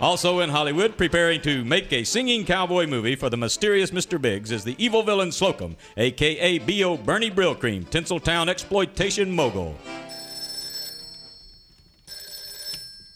Also 0.00 0.38
in 0.38 0.50
Hollywood, 0.50 0.96
preparing 0.96 1.40
to 1.42 1.64
make 1.64 1.92
a 1.92 2.04
singing 2.04 2.44
cowboy 2.44 2.86
movie 2.86 3.16
for 3.16 3.28
the 3.28 3.36
mysterious 3.36 3.90
Mr. 3.90 4.20
Biggs 4.20 4.52
is 4.52 4.62
the 4.62 4.76
evil 4.82 5.02
villain 5.02 5.32
Slocum, 5.32 5.76
aka 5.96 6.58
B.O. 6.58 6.96
Bernie 6.96 7.30
Brillcream, 7.30 7.84
Tinseltown 7.84 8.48
exploitation 8.48 9.32
mogul. 9.32 9.76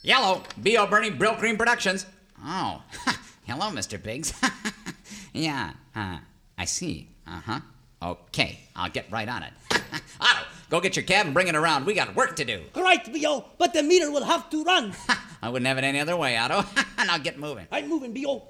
Yellow, 0.02 0.42
B.O. 0.62 0.87
Bernie 0.88 1.11
Brill 1.11 1.37
Cream 1.37 1.56
Productions. 1.56 2.06
Oh, 2.44 2.83
hello, 3.47 3.71
Mr. 3.71 4.02
Biggs. 4.02 4.35
yeah, 5.33 5.73
uh, 5.97 6.18
I 6.58 6.64
see. 6.64 7.08
Uh 7.26 7.40
huh. 7.40 7.61
Okay, 8.02 8.61
I'll 8.76 8.90
get 8.90 9.11
right 9.11 9.28
on 9.28 9.42
it. 9.42 9.52
Otto, 10.20 10.46
go 10.68 10.80
get 10.80 10.94
your 10.94 11.04
cab 11.04 11.25
and 11.25 11.34
bring 11.34 11.49
it 11.49 11.56
around. 11.56 11.87
We 11.87 11.94
got 11.94 12.14
work 12.14 12.37
to 12.37 12.44
do. 12.44 12.62
Right, 12.76 13.12
B.O., 13.12 13.46
but 13.56 13.73
the 13.73 13.82
meter 13.82 14.11
will 14.11 14.25
have 14.25 14.50
to 14.50 14.62
run. 14.62 14.92
I 15.42 15.49
wouldn't 15.49 15.66
have 15.66 15.78
it 15.78 15.84
any 15.84 16.00
other 16.00 16.16
way, 16.16 16.37
Otto. 16.37 16.64
now 16.99 17.16
get 17.16 17.38
moving. 17.38 17.66
I'm 17.73 17.88
moving, 17.88 18.12
B.O. 18.12 18.46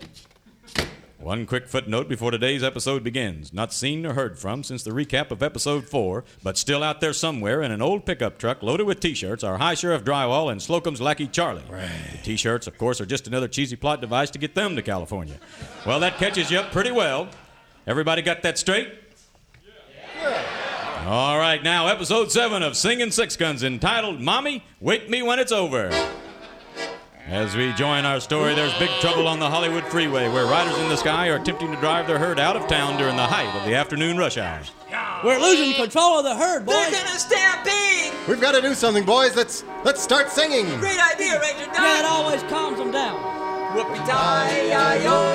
One 1.18 1.46
quick 1.46 1.68
footnote 1.68 2.08
before 2.08 2.32
today's 2.32 2.62
episode 2.62 3.02
begins. 3.02 3.52
Not 3.52 3.72
seen 3.72 4.04
or 4.04 4.12
heard 4.12 4.38
from 4.38 4.62
since 4.62 4.82
the 4.82 4.90
recap 4.90 5.30
of 5.30 5.42
episode 5.42 5.88
4, 5.88 6.22
but 6.42 6.58
still 6.58 6.82
out 6.82 7.00
there 7.00 7.14
somewhere 7.14 7.62
in 7.62 7.72
an 7.72 7.80
old 7.80 8.04
pickup 8.04 8.38
truck 8.38 8.62
loaded 8.62 8.84
with 8.84 9.00
t 9.00 9.14
shirts 9.14 9.42
are 9.42 9.56
High 9.56 9.72
Sheriff 9.72 10.04
Drywall 10.04 10.52
and 10.52 10.60
Slocum's 10.60 11.00
Lackey 11.00 11.26
Charlie. 11.26 11.62
Right. 11.70 11.88
The 12.12 12.18
t 12.18 12.36
shirts, 12.36 12.66
of 12.66 12.76
course, 12.76 13.00
are 13.00 13.06
just 13.06 13.26
another 13.26 13.48
cheesy 13.48 13.76
plot 13.76 14.02
device 14.02 14.30
to 14.32 14.38
get 14.38 14.54
them 14.54 14.76
to 14.76 14.82
California. 14.82 15.36
Well, 15.86 16.00
that 16.00 16.18
catches 16.18 16.50
you 16.50 16.58
up 16.58 16.72
pretty 16.72 16.90
well. 16.90 17.28
Everybody 17.86 18.22
got 18.22 18.42
that 18.42 18.56
straight? 18.58 18.94
Yeah. 20.18 21.04
All 21.06 21.38
right, 21.38 21.62
now 21.62 21.86
episode 21.86 22.32
7 22.32 22.62
of 22.62 22.76
Singing 22.76 23.10
Six 23.10 23.36
Guns 23.36 23.62
entitled 23.62 24.22
Mommy, 24.22 24.64
Wake 24.80 25.10
Me 25.10 25.20
When 25.22 25.38
It's 25.38 25.52
Over. 25.52 25.90
As 27.26 27.54
we 27.54 27.72
join 27.74 28.04
our 28.06 28.20
story, 28.20 28.54
there's 28.54 28.72
big 28.78 28.88
trouble 29.00 29.28
on 29.28 29.38
the 29.38 29.48
Hollywood 29.48 29.84
freeway 29.84 30.28
where 30.30 30.46
riders 30.46 30.76
in 30.78 30.88
the 30.88 30.96
sky 30.96 31.28
are 31.28 31.36
attempting 31.36 31.70
to 31.72 31.80
drive 31.80 32.06
their 32.06 32.18
herd 32.18 32.38
out 32.38 32.56
of 32.56 32.66
town 32.68 32.98
during 32.98 33.16
the 33.16 33.22
height 33.26 33.54
of 33.54 33.66
the 33.66 33.74
afternoon 33.74 34.16
rush 34.16 34.38
hour. 34.38 34.62
We're 35.22 35.38
losing 35.38 35.74
control 35.74 36.18
of 36.18 36.24
the 36.24 36.34
herd, 36.34 36.64
boys. 36.64 36.74
They're 36.74 36.90
boys. 36.90 37.04
gonna 37.04 37.18
stampede! 37.18 38.12
We've 38.28 38.40
got 38.40 38.52
to 38.52 38.62
do 38.62 38.74
something, 38.74 39.04
boys. 39.04 39.34
Let's 39.36 39.64
let's 39.84 40.02
start 40.02 40.30
singing. 40.30 40.66
Great 40.80 41.00
idea, 41.12 41.40
Ranger 41.40 41.64
Yeah, 41.74 42.00
it 42.00 42.04
always 42.06 42.42
calms 42.44 42.78
them 42.78 42.90
down. 42.90 43.18
Whoopie 43.74 44.06
tie, 44.06 44.60
yi 44.62 45.04
yo, 45.04 45.33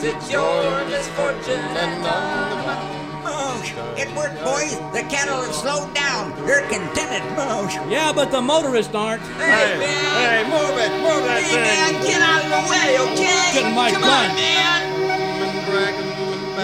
donkeys, 0.00 0.14
it's 0.14 0.30
your 0.30 0.84
misfortune 0.86 1.60
and 1.76 2.02
none 2.02 3.00
Moosh! 3.22 3.72
It 3.98 4.08
worked, 4.16 4.42
boys. 4.42 4.78
The 4.92 5.02
cattle 5.10 5.42
have 5.42 5.54
slowed 5.54 5.94
down. 5.94 6.32
They're 6.46 6.66
contented, 6.68 7.22
Moosh. 7.36 7.76
Yeah, 7.90 8.12
but 8.12 8.30
the 8.30 8.40
motorists 8.40 8.94
aren't. 8.94 9.22
Hey, 9.22 9.78
man! 9.78 10.48
move 10.48 10.78
it, 10.78 10.90
move 11.02 11.24
that 11.24 11.42
Hey, 11.42 11.56
man, 11.56 12.02
get 12.02 12.22
out 12.22 12.44
of 12.44 12.50
the 12.50 12.62
way, 12.70 12.98
okay? 13.12 13.52
Getting 13.52 13.74
my 13.74 13.90
Come 13.90 14.02
gun. 14.02 14.30
on, 14.30 14.36
man! 14.36 14.80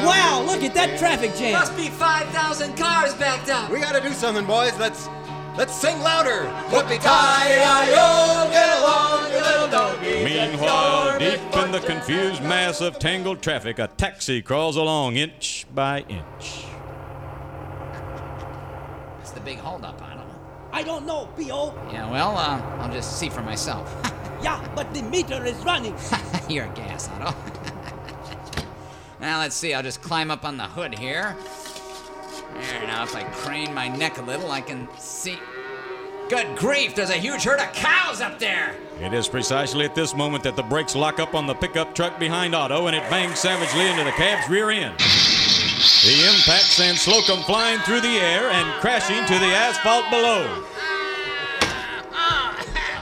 Wow, 0.04 0.42
look 0.46 0.62
at 0.62 0.74
that 0.74 0.98
traffic 0.98 1.34
jam. 1.36 1.52
Must 1.52 1.76
be 1.76 1.88
5,000 1.88 2.76
cars 2.76 3.14
backed 3.14 3.50
up. 3.50 3.70
We 3.70 3.80
got 3.80 3.92
to 3.94 4.00
do 4.00 4.12
something, 4.14 4.46
boys. 4.46 4.76
Let's 4.78 5.08
let's 5.56 5.74
sing 5.74 5.98
louder. 6.00 6.50
Whoopie 6.68 7.00
tie, 7.00 7.48
yi 7.48 7.90
yo, 7.90 8.50
get 8.50 8.78
along, 8.78 9.32
you 9.32 9.40
little 9.40 9.68
donkeys, 9.68 10.24
Meanwhile, 10.24 11.18
deep 11.18 11.40
in 11.56 11.72
the 11.72 11.80
confused 11.80 12.42
mass 12.42 12.80
of 12.80 12.98
tangled 12.98 13.42
traffic, 13.42 13.78
a 13.78 13.88
taxi 13.88 14.42
crawls 14.42 14.76
along 14.76 15.16
inch 15.16 15.66
by 15.74 16.00
inch. 16.08 16.64
What's 19.16 19.30
the 19.32 19.40
big 19.40 19.58
holdup, 19.58 20.00
Otto? 20.02 20.24
I 20.72 20.82
don't 20.82 21.06
know, 21.06 21.28
B.O. 21.36 21.74
Yeah, 21.90 22.10
well, 22.10 22.36
uh, 22.36 22.60
I'll 22.80 22.92
just 22.92 23.18
see 23.18 23.28
for 23.28 23.42
myself. 23.42 23.94
Yeah, 24.42 24.62
but 24.76 24.92
the 24.92 25.02
meter 25.02 25.42
is 25.46 25.56
running. 25.64 25.96
You're 26.48 26.66
a 26.66 26.74
gas, 26.74 27.08
Otto. 27.08 27.34
now, 29.20 29.38
let's 29.38 29.56
see. 29.56 29.72
I'll 29.72 29.82
just 29.82 30.02
climb 30.02 30.30
up 30.30 30.44
on 30.44 30.58
the 30.58 30.64
hood 30.64 30.96
here. 30.98 31.34
There, 32.54 32.86
now, 32.86 33.02
if 33.02 33.14
I 33.14 33.24
crane 33.24 33.74
my 33.74 33.88
neck 33.88 34.18
a 34.18 34.22
little, 34.22 34.50
I 34.50 34.60
can 34.60 34.88
see. 34.98 35.38
Good 36.28 36.56
grief, 36.56 36.94
there's 36.96 37.10
a 37.10 37.14
huge 37.14 37.44
herd 37.44 37.60
of 37.60 37.72
cows 37.72 38.20
up 38.20 38.40
there! 38.40 38.74
It 39.00 39.12
is 39.12 39.28
precisely 39.28 39.84
at 39.84 39.94
this 39.94 40.12
moment 40.12 40.42
that 40.42 40.56
the 40.56 40.62
brakes 40.62 40.96
lock 40.96 41.20
up 41.20 41.36
on 41.36 41.46
the 41.46 41.54
pickup 41.54 41.94
truck 41.94 42.18
behind 42.18 42.52
Otto 42.52 42.88
and 42.88 42.96
it 42.96 43.08
bangs 43.08 43.38
savagely 43.38 43.88
into 43.88 44.02
the 44.02 44.10
cab's 44.10 44.48
rear 44.50 44.70
end. 44.70 44.98
The 44.98 46.26
impact 46.26 46.64
sends 46.64 47.02
Slocum 47.02 47.42
flying 47.44 47.78
through 47.80 48.00
the 48.00 48.08
air 48.08 48.50
and 48.50 48.80
crashing 48.80 49.24
to 49.24 49.38
the 49.38 49.54
asphalt 49.54 50.10
below. 50.10 50.64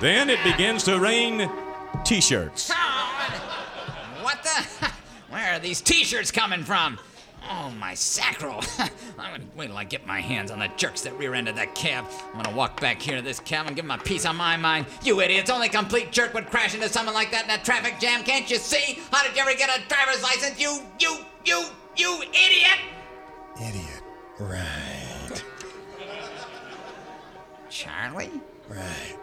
Then 0.00 0.28
it 0.28 0.42
begins 0.44 0.84
to 0.84 1.00
rain 1.00 1.50
t 2.04 2.20
shirts. 2.20 2.70
What 4.20 4.42
the? 4.42 4.90
Where 5.30 5.54
are 5.54 5.58
these 5.58 5.80
t 5.80 6.04
shirts 6.04 6.30
coming 6.30 6.62
from? 6.62 6.98
Oh, 7.50 7.70
my 7.78 7.94
sacral. 7.94 8.62
I'm 8.78 8.90
gonna 9.18 9.44
wait 9.54 9.66
till 9.66 9.76
I 9.76 9.84
get 9.84 10.06
my 10.06 10.20
hands 10.20 10.50
on 10.50 10.58
the 10.58 10.68
jerks 10.76 11.02
that 11.02 11.16
rear 11.18 11.34
ended 11.34 11.56
that 11.56 11.74
cab. 11.74 12.06
I'm 12.32 12.42
gonna 12.42 12.56
walk 12.56 12.80
back 12.80 13.00
here 13.00 13.16
to 13.16 13.22
this 13.22 13.38
cab 13.40 13.66
and 13.66 13.76
give 13.76 13.84
them 13.84 13.98
a 13.98 14.02
piece 14.02 14.24
on 14.24 14.36
my 14.36 14.56
mind. 14.56 14.86
You 15.02 15.20
idiots, 15.20 15.50
only 15.50 15.68
complete 15.68 16.10
jerk 16.10 16.32
would 16.34 16.46
crash 16.46 16.74
into 16.74 16.88
someone 16.88 17.14
like 17.14 17.30
that 17.32 17.44
in 17.44 17.50
a 17.50 17.62
traffic 17.62 18.00
jam. 18.00 18.22
Can't 18.24 18.50
you 18.50 18.56
see? 18.56 18.98
How 19.10 19.22
did 19.22 19.36
you 19.36 19.42
ever 19.42 19.54
get 19.54 19.68
a 19.68 19.86
driver's 19.88 20.22
license? 20.22 20.58
You, 20.58 20.80
you, 20.98 21.18
you, 21.44 21.64
you 21.96 22.22
idiot! 22.22 22.78
Idiot. 23.60 24.02
Right. 24.38 25.44
Charlie? 27.68 28.30
Right. 28.68 29.18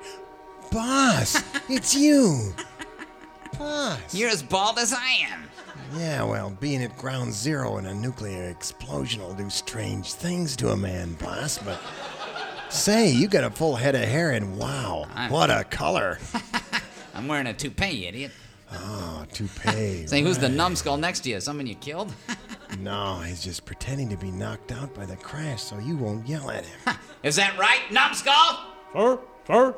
Boss, 0.72 1.44
it's 1.70 1.96
you. 1.96 2.54
Boss. 3.58 4.14
You're 4.14 4.30
as 4.30 4.44
bald 4.44 4.78
as 4.78 4.94
I 4.94 5.08
am. 5.30 5.44
Yeah, 5.94 6.24
well, 6.24 6.52
being 6.60 6.84
at 6.84 6.98
ground 6.98 7.34
zero 7.34 7.78
in 7.78 7.86
a 7.86 7.94
nuclear 7.94 8.50
explosion 8.50 9.22
will 9.22 9.34
do 9.34 9.50
strange 9.50 10.14
things 10.14 10.56
to 10.58 10.70
a 10.70 10.78
man, 10.78 11.14
boss, 11.16 11.58
but. 11.58 11.80
Say, 12.70 13.10
you 13.12 13.28
got 13.28 13.44
a 13.44 13.50
full 13.50 13.76
head 13.76 13.96
of 13.96 14.02
hair, 14.02 14.32
and 14.32 14.58
wow, 14.58 15.06
what 15.30 15.50
a 15.50 15.64
color. 15.70 16.20
I'm 17.14 17.28
wearing 17.28 17.48
a 17.48 17.54
toupee, 17.54 17.90
you 17.90 18.08
idiot. 18.08 18.32
Oh, 18.72 19.26
toupee. 19.34 20.08
Say, 20.08 20.22
who's 20.22 20.38
the 20.38 20.48
numbskull 20.48 20.96
next 20.96 21.20
to 21.22 21.30
you? 21.32 21.42
Someone 21.42 21.68
you 21.68 21.76
killed? 21.76 22.14
No, 22.80 23.20
he's 23.20 23.44
just 23.44 23.66
pretending 23.66 24.08
to 24.10 24.16
be 24.16 24.32
knocked 24.32 24.72
out 24.72 24.96
by 24.96 25.06
the 25.06 25.18
crash 25.18 25.62
so 25.62 25.78
you 25.78 25.98
won't 25.98 26.26
yell 26.26 26.50
at 26.50 26.66
him. 26.66 26.96
Is 27.22 27.36
that 27.36 27.58
right, 27.60 27.82
numbskull? 27.92 28.34
Sir, 28.94 29.20
sir. 29.46 29.76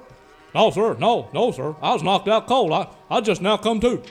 No, 0.53 0.69
sir. 0.69 0.95
No, 0.99 1.27
no, 1.33 1.51
sir. 1.51 1.75
I 1.81 1.91
was 1.93 2.03
knocked 2.03 2.27
out 2.27 2.45
cold. 2.45 2.71
I, 2.71 2.87
I 3.09 3.19
just 3.19 3.41
now 3.41 3.57
come 3.57 3.79
to. 3.79 4.03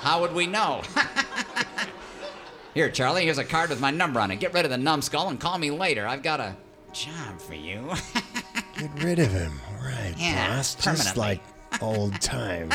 How 0.00 0.20
would 0.20 0.34
we 0.34 0.46
know? 0.46 0.82
Here, 2.74 2.88
Charlie, 2.90 3.24
here's 3.24 3.38
a 3.38 3.44
card 3.44 3.68
with 3.70 3.80
my 3.80 3.90
number 3.90 4.20
on 4.20 4.30
it. 4.30 4.36
Get 4.40 4.54
rid 4.54 4.64
of 4.64 4.70
the 4.70 4.78
numbskull 4.78 5.28
and 5.28 5.40
call 5.40 5.58
me 5.58 5.70
later. 5.70 6.06
I've 6.06 6.22
got 6.22 6.38
a 6.40 6.54
job 6.92 7.40
for 7.40 7.54
you. 7.54 7.90
Get 8.78 9.02
rid 9.02 9.18
of 9.18 9.30
him. 9.32 9.52
Right, 9.82 10.14
Yeah, 10.16 10.56
boss. 10.56 10.74
Just 10.76 11.16
like 11.16 11.40
old 11.82 12.18
times. 12.20 12.74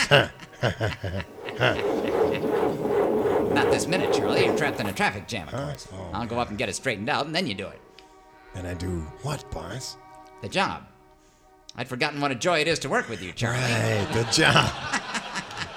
Not 3.53 3.71
this 3.71 3.87
minute, 3.87 4.13
Charlie. 4.13 4.45
You're 4.45 4.57
trapped 4.57 4.79
in 4.81 4.87
a 4.87 4.93
traffic 4.93 5.27
jam, 5.27 5.47
of 5.47 5.53
course. 5.53 5.87
Oh. 5.93 6.09
I'll 6.13 6.27
go 6.27 6.39
up 6.39 6.49
and 6.49 6.57
get 6.57 6.67
it 6.69 6.75
straightened 6.75 7.09
out, 7.09 7.25
and 7.25 7.33
then 7.33 7.47
you 7.47 7.53
do 7.53 7.67
it. 7.67 7.79
and 8.53 8.67
I 8.67 8.73
do 8.73 8.99
what, 9.21 9.49
boss? 9.51 9.95
The 10.41 10.49
job. 10.49 10.83
I'd 11.77 11.87
forgotten 11.87 12.19
what 12.21 12.31
a 12.31 12.35
joy 12.35 12.59
it 12.59 12.67
is 12.67 12.79
to 12.79 12.89
work 12.89 13.07
with 13.09 13.21
you, 13.21 13.31
Charlie. 13.31 13.59
Right, 13.59 14.07
the 14.13 14.23
job. 14.31 14.94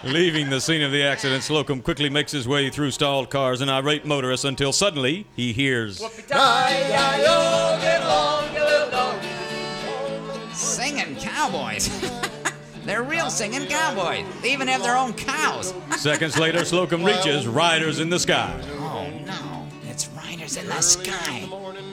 Leaving 0.08 0.48
the 0.48 0.58
scene 0.58 0.80
of 0.80 0.90
the 0.90 1.02
accident, 1.02 1.42
Slocum 1.42 1.82
quickly 1.82 2.08
makes 2.08 2.32
his 2.32 2.48
way 2.48 2.70
through 2.70 2.92
stalled 2.92 3.28
cars 3.28 3.60
and 3.60 3.70
irate 3.70 4.06
motorists 4.06 4.46
until 4.46 4.72
suddenly 4.72 5.26
he 5.36 5.52
hears. 5.52 5.98
Tie, 6.26 6.70
yi 6.70 7.22
yo, 7.22 7.78
get 7.82 8.02
along, 8.02 8.54
you 8.54 8.60
little 8.60 8.90
donkeys. 8.90 10.56
Singing 10.56 11.14
cowboys. 11.16 11.90
They're 12.86 13.02
real 13.02 13.28
singing 13.28 13.66
cowboys. 13.66 14.24
They 14.40 14.50
even 14.50 14.66
have 14.68 14.82
their 14.82 14.96
own 14.96 15.12
cows. 15.12 15.74
Seconds 15.98 16.38
later, 16.38 16.64
Slocum 16.64 17.04
reaches 17.04 17.46
Riders 17.46 18.00
in 18.00 18.08
the 18.08 18.18
Sky. 18.18 18.58
Oh 18.78 19.10
no, 19.26 19.68
it's 19.90 20.08
riders 20.08 20.56
in 20.56 20.66
the 20.68 20.80
sky. 20.80 21.40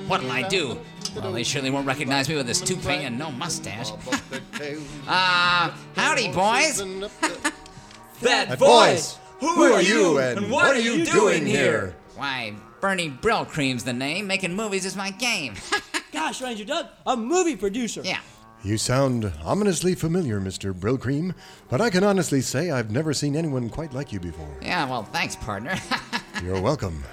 What'll 0.07 0.31
I 0.31 0.47
do? 0.47 0.79
Well, 1.15 1.33
they 1.33 1.43
surely 1.43 1.69
won't 1.69 1.85
recognize 1.85 2.29
me 2.29 2.35
with 2.35 2.47
this 2.47 2.61
toupee 2.61 3.03
and 3.03 3.19
no 3.19 3.29
mustache. 3.31 3.91
uh, 5.07 5.71
howdy, 5.95 6.31
boys. 6.31 6.81
That 8.21 8.57
voice. 8.59 9.17
Who, 9.39 9.63
are 9.63 9.81
you, 9.81 10.17
and 10.19 10.49
what, 10.49 10.75
are 10.75 10.79
you 10.79 11.05
doing 11.05 11.45
here? 11.45 11.95
Why, 12.15 12.55
Bernie 12.79 13.09
Brill 13.09 13.45
Cream's 13.45 13.83
the 13.83 13.93
name. 13.93 14.27
Making 14.27 14.55
movies 14.55 14.85
is 14.85 14.95
my 14.95 15.11
game. 15.11 15.55
Gosh, 16.11 16.41
Ranger 16.41 16.65
Doug, 16.65 16.87
a 17.05 17.17
movie 17.17 17.55
producer. 17.55 18.01
yeah. 18.03 18.19
You 18.63 18.79
sound 18.79 19.31
ominously 19.43 19.93
familiar, 19.93 20.41
Mr. 20.41 20.73
Brillcream, 20.73 21.35
but 21.69 21.81
I 21.81 21.91
can 21.91 22.03
honestly 22.03 22.41
say 22.41 22.71
I've 22.71 22.89
never 22.89 23.13
seen 23.13 23.35
anyone 23.35 23.69
quite 23.69 23.93
like 23.93 24.11
you 24.11 24.19
before. 24.19 24.57
Yeah, 24.59 24.89
well, 24.89 25.03
thanks, 25.03 25.35
partner. 25.35 25.75
You're 26.43 26.59
welcome. 26.59 27.03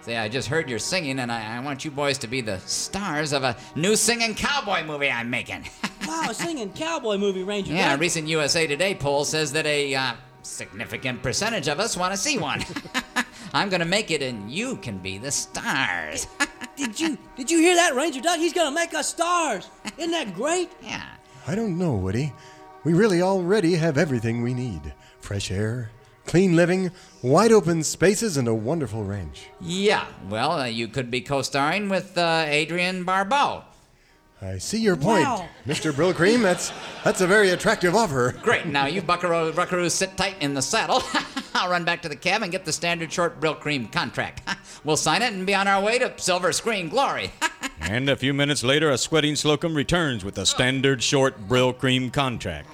See, 0.00 0.14
I 0.14 0.28
just 0.28 0.48
heard 0.48 0.70
you're 0.70 0.78
singing, 0.78 1.18
and 1.18 1.32
I, 1.32 1.56
I 1.56 1.60
want 1.60 1.84
you 1.84 1.90
boys 1.90 2.16
to 2.18 2.28
be 2.28 2.40
the 2.40 2.60
stars 2.60 3.32
of 3.32 3.42
a 3.42 3.56
new 3.74 3.96
singing 3.96 4.36
cowboy 4.36 4.84
movie 4.84 5.10
I'm 5.10 5.28
making. 5.28 5.68
Wow, 6.06 6.26
a 6.30 6.34
singing 6.34 6.72
cowboy 6.72 7.16
movie, 7.16 7.42
Ranger 7.42 7.72
yeah, 7.72 7.92
a 7.92 7.98
recent 7.98 8.28
USA 8.28 8.68
Today 8.68 8.94
poll 8.94 9.24
says 9.24 9.50
that 9.54 9.66
a 9.66 9.92
uh, 9.92 10.14
significant 10.46 11.22
percentage 11.22 11.68
of 11.68 11.80
us 11.80 11.96
want 11.96 12.12
to 12.12 12.16
see 12.16 12.38
one. 12.38 12.64
I'm 13.52 13.68
gonna 13.68 13.84
make 13.84 14.10
it, 14.10 14.22
and 14.22 14.50
you 14.50 14.76
can 14.76 14.98
be 14.98 15.18
the 15.18 15.30
stars. 15.30 16.26
Did 16.76 17.00
you 17.00 17.16
did 17.36 17.50
you 17.50 17.58
hear 17.58 17.74
that, 17.74 17.94
Ranger 17.94 18.20
Doug? 18.20 18.38
He's 18.38 18.52
gonna 18.52 18.74
make 18.74 18.92
us 18.92 19.08
stars. 19.08 19.66
Isn't 19.96 20.10
that 20.10 20.34
great? 20.34 20.70
yeah. 20.82 21.06
I 21.46 21.54
don't 21.54 21.78
know, 21.78 21.94
Woody. 21.94 22.34
We 22.84 22.92
really 22.92 23.22
already 23.22 23.76
have 23.76 23.96
everything 23.96 24.42
we 24.42 24.52
need 24.52 24.92
fresh 25.18 25.50
air, 25.50 25.90
clean 26.26 26.54
living, 26.54 26.90
wide 27.22 27.50
open 27.50 27.82
spaces, 27.82 28.36
and 28.36 28.46
a 28.46 28.54
wonderful 28.54 29.04
ranch. 29.04 29.48
Yeah, 29.58 30.04
well, 30.28 30.52
uh, 30.52 30.64
you 30.66 30.86
could 30.86 31.10
be 31.10 31.22
co 31.22 31.40
starring 31.40 31.88
with 31.88 32.18
uh, 32.18 32.44
Adrienne 32.46 33.04
Barbeau. 33.04 33.64
I 34.46 34.58
see 34.58 34.78
your 34.78 34.96
point, 34.96 35.24
Wow. 35.24 35.48
Mr. 35.66 35.92
Brillcream. 35.92 36.40
That's 36.42 36.72
that's 37.04 37.20
a 37.20 37.26
very 37.26 37.50
attractive 37.50 37.94
offer. 37.94 38.32
Great. 38.42 38.66
Now 38.66 38.86
you 38.86 39.02
buckaroo, 39.02 39.52
buckaroos 39.52 39.90
sit 39.92 40.16
tight 40.16 40.36
in 40.40 40.54
the 40.54 40.62
saddle. 40.62 41.02
I'll 41.54 41.70
run 41.70 41.84
back 41.84 42.02
to 42.02 42.08
the 42.08 42.16
cab 42.16 42.42
and 42.42 42.52
get 42.52 42.64
the 42.64 42.72
standard 42.72 43.12
short 43.12 43.40
Brill 43.40 43.54
Cream 43.56 43.88
contract. 43.88 44.42
we'll 44.84 44.96
sign 44.96 45.22
it 45.22 45.32
and 45.32 45.46
be 45.46 45.54
on 45.54 45.66
our 45.66 45.82
way 45.82 45.98
to 45.98 46.12
silver 46.16 46.52
screen 46.52 46.88
glory. 46.88 47.32
And 47.78 48.08
a 48.08 48.16
few 48.16 48.34
minutes 48.34 48.64
later, 48.64 48.90
a 48.90 48.98
sweating 48.98 49.36
Slocum 49.36 49.74
returns 49.76 50.24
with 50.24 50.38
a 50.38 50.46
standard 50.46 51.02
short 51.04 51.46
Brill 51.46 51.72
Cream 51.72 52.10
contract. 52.10 52.68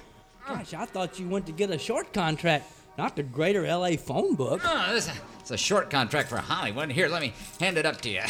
Gosh, 0.47 0.73
I 0.73 0.85
thought 0.85 1.19
you 1.19 1.27
went 1.27 1.45
to 1.47 1.51
get 1.51 1.69
a 1.69 1.77
short 1.77 2.13
contract, 2.13 2.71
not 2.97 3.15
the 3.15 3.21
Greater 3.21 3.61
LA 3.67 3.91
phone 3.97 4.33
book. 4.33 4.61
oh, 4.63 4.93
this, 4.93 5.11
it's 5.39 5.51
a 5.51 5.57
short 5.57 5.91
contract 5.91 6.29
for 6.29 6.37
Hollywood. 6.37 6.89
Here, 6.91 7.09
let 7.09 7.21
me 7.21 7.33
hand 7.59 7.77
it 7.77 7.85
up 7.85 8.01
to 8.01 8.09
you. 8.09 8.21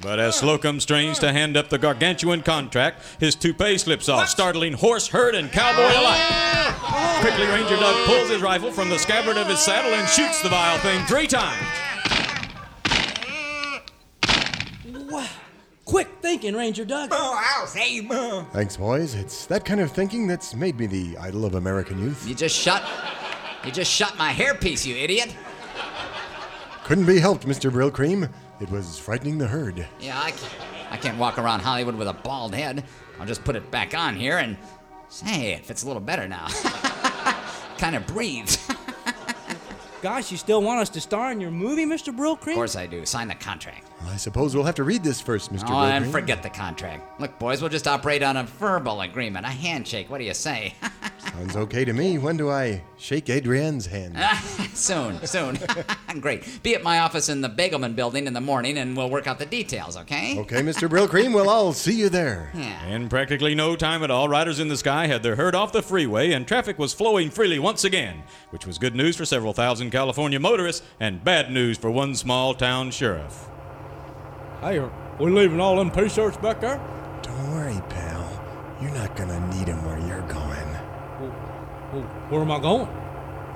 But 0.00 0.18
as 0.18 0.36
Slocum 0.36 0.80
strains 0.80 1.18
to 1.20 1.32
hand 1.32 1.56
up 1.56 1.68
the 1.68 1.78
gargantuan 1.78 2.42
contract, 2.42 3.02
his 3.20 3.34
toupee 3.34 3.78
slips 3.78 4.08
off, 4.08 4.28
startling 4.28 4.72
horse, 4.74 5.08
herd, 5.08 5.34
and 5.34 5.50
cowboy 5.50 5.98
alike. 6.00 6.20
Quickly, 7.20 7.46
Ranger 7.46 7.76
Doug 7.76 8.06
pulls 8.06 8.30
his 8.30 8.42
rifle 8.42 8.72
from 8.72 8.88
the 8.88 8.98
scabbard 8.98 9.36
of 9.36 9.46
his 9.46 9.60
saddle 9.60 9.92
and 9.92 10.08
shoots 10.08 10.42
the 10.42 10.48
vile 10.48 10.78
thing 10.78 11.04
three 11.06 11.26
times. 11.26 11.66
Wow. 15.10 15.26
Quick 15.84 16.08
thinking, 16.22 16.54
Ranger 16.54 16.84
Doug. 16.84 17.08
Oh, 17.12 17.42
I'll 17.56 17.66
say, 17.66 18.00
Thanks, 18.52 18.76
boys. 18.76 19.14
It's 19.14 19.46
that 19.46 19.64
kind 19.64 19.80
of 19.80 19.90
thinking 19.90 20.28
that's 20.28 20.54
made 20.54 20.78
me 20.78 20.86
the 20.86 21.16
idol 21.18 21.44
of 21.44 21.56
American 21.56 21.98
youth. 21.98 22.28
you 22.28 22.34
just 22.34 22.56
shot. 22.56 22.84
You 23.64 23.72
just 23.72 23.90
shot 23.90 24.16
my 24.16 24.32
hairpiece, 24.32 24.86
you 24.86 24.94
idiot. 24.96 25.34
Couldn't 26.84 27.06
be 27.06 27.18
helped, 27.18 27.46
Mr. 27.46 27.70
Brillcream. 27.70 28.30
It 28.60 28.70
was 28.70 28.98
frightening 28.98 29.38
the 29.38 29.46
herd. 29.46 29.86
Yeah, 30.00 30.20
I 30.20 30.30
can't, 30.32 30.54
I 30.90 30.96
can't 30.98 31.18
walk 31.18 31.38
around 31.38 31.60
Hollywood 31.60 31.94
with 31.94 32.08
a 32.08 32.12
bald 32.12 32.54
head. 32.54 32.84
I'll 33.18 33.26
just 33.26 33.42
put 33.42 33.56
it 33.56 33.70
back 33.70 33.94
on 33.94 34.14
here 34.14 34.38
and 34.38 34.58
say 35.08 35.52
it 35.52 35.64
fits 35.64 35.82
a 35.82 35.86
little 35.86 36.02
better 36.02 36.28
now. 36.28 36.46
kind 37.78 37.96
of 37.96 38.06
breathes. 38.06 38.68
Gosh, 40.02 40.30
you 40.30 40.36
still 40.36 40.62
want 40.62 40.80
us 40.80 40.88
to 40.90 41.00
star 41.00 41.32
in 41.32 41.40
your 41.40 41.50
movie, 41.50 41.86
Mr. 41.86 42.14
Brillcream? 42.14 42.48
Of 42.48 42.54
course 42.54 42.76
I 42.76 42.86
do. 42.86 43.04
Sign 43.06 43.28
the 43.28 43.34
contract. 43.34 43.89
I 44.06 44.16
suppose 44.16 44.54
we'll 44.54 44.64
have 44.64 44.74
to 44.76 44.84
read 44.84 45.04
this 45.04 45.20
first, 45.20 45.52
Mr. 45.52 45.64
Oh, 45.68 45.78
and 45.82 46.04
Brillcream. 46.04 46.12
forget 46.12 46.42
the 46.42 46.50
contract. 46.50 47.20
Look, 47.20 47.38
boys, 47.38 47.60
we'll 47.60 47.70
just 47.70 47.86
operate 47.86 48.22
on 48.22 48.36
a 48.36 48.44
verbal 48.44 49.00
agreement, 49.02 49.46
a 49.46 49.50
handshake. 49.50 50.10
What 50.10 50.18
do 50.18 50.24
you 50.24 50.34
say? 50.34 50.74
Sounds 51.18 51.54
okay 51.54 51.84
to 51.84 51.92
me. 51.92 52.18
When 52.18 52.36
do 52.36 52.50
I 52.50 52.82
shake 52.98 53.26
Adrienne's 53.26 53.86
hand? 53.86 54.18
soon, 54.74 55.24
soon. 55.26 55.58
Great. 56.20 56.62
Be 56.62 56.74
at 56.74 56.82
my 56.82 57.00
office 57.00 57.28
in 57.28 57.40
the 57.40 57.48
Bagelman 57.48 57.94
building 57.94 58.26
in 58.26 58.32
the 58.32 58.40
morning 58.40 58.78
and 58.78 58.96
we'll 58.96 59.10
work 59.10 59.26
out 59.26 59.38
the 59.38 59.46
details, 59.46 59.96
okay? 59.96 60.38
Okay, 60.38 60.62
Mr. 60.62 60.88
Brillcream. 60.88 61.32
Well, 61.32 61.48
I'll 61.48 61.72
see 61.72 61.94
you 61.94 62.08
there. 62.08 62.50
Yeah. 62.54 62.86
In 62.86 63.08
practically 63.08 63.54
no 63.54 63.76
time 63.76 64.02
at 64.02 64.10
all, 64.10 64.28
riders 64.28 64.60
in 64.60 64.68
the 64.68 64.76
sky 64.76 65.06
had 65.06 65.22
their 65.22 65.36
herd 65.36 65.54
off 65.54 65.72
the 65.72 65.82
freeway 65.82 66.32
and 66.32 66.48
traffic 66.48 66.78
was 66.78 66.92
flowing 66.94 67.30
freely 67.30 67.58
once 67.58 67.84
again, 67.84 68.22
which 68.50 68.66
was 68.66 68.78
good 68.78 68.94
news 68.96 69.16
for 69.16 69.24
several 69.24 69.52
thousand 69.52 69.90
California 69.90 70.40
motorists 70.40 70.84
and 70.98 71.22
bad 71.22 71.50
news 71.52 71.78
for 71.78 71.90
one 71.90 72.14
small 72.14 72.54
town 72.54 72.90
sheriff. 72.90 73.48
Hey, 74.60 74.78
are 74.78 74.90
we 75.18 75.30
leaving 75.30 75.58
all 75.58 75.76
them 75.76 75.90
t-shirts 75.90 76.36
back 76.36 76.60
there? 76.60 76.78
Don't 77.22 77.50
worry, 77.52 77.80
pal. 77.88 78.76
You're 78.82 78.90
not 78.90 79.16
gonna 79.16 79.40
need 79.56 79.66
them 79.66 79.82
where 79.86 79.98
you're 80.06 80.26
going. 80.28 80.68
Well, 81.92 82.02
where 82.28 82.42
am 82.42 82.50
I 82.50 82.60
going? 82.60 82.88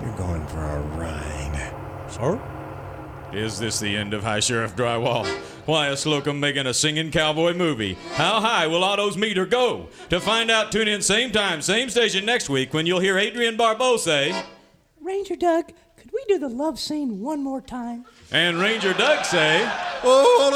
You're 0.00 0.16
going 0.16 0.46
for 0.46 0.60
a 0.60 0.80
ride. 0.80 1.72
Sir? 2.08 2.40
Is 3.34 3.58
this 3.58 3.80
the 3.80 3.96
end 3.96 4.14
of 4.14 4.22
High 4.22 4.40
Sheriff 4.40 4.74
Drywall? 4.76 5.26
Why 5.66 5.90
is 5.90 6.00
Slocum 6.00 6.40
making 6.40 6.66
a 6.66 6.72
singing 6.72 7.10
cowboy 7.10 7.52
movie? 7.52 7.98
How 8.14 8.40
high 8.40 8.66
will 8.66 8.84
Otto's 8.84 9.18
meter 9.18 9.44
go? 9.44 9.88
To 10.08 10.20
find 10.20 10.50
out, 10.50 10.72
tune 10.72 10.88
in 10.88 11.02
same 11.02 11.32
time, 11.32 11.60
same 11.60 11.90
station 11.90 12.24
next 12.24 12.48
week 12.48 12.72
when 12.72 12.86
you'll 12.86 13.00
hear 13.00 13.18
Adrienne 13.18 13.56
Barbeau 13.58 13.98
say, 13.98 14.44
Ranger 15.00 15.36
Doug, 15.36 15.66
could 15.66 15.74
we 16.28 16.34
do 16.34 16.38
the 16.40 16.48
love 16.48 16.78
scene 16.78 17.20
one 17.20 17.42
more 17.42 17.60
time? 17.60 18.04
and 18.32 18.58
Ranger 18.58 18.92
Doug 18.94 19.24
say, 19.24 19.68
Oh, 20.02 20.50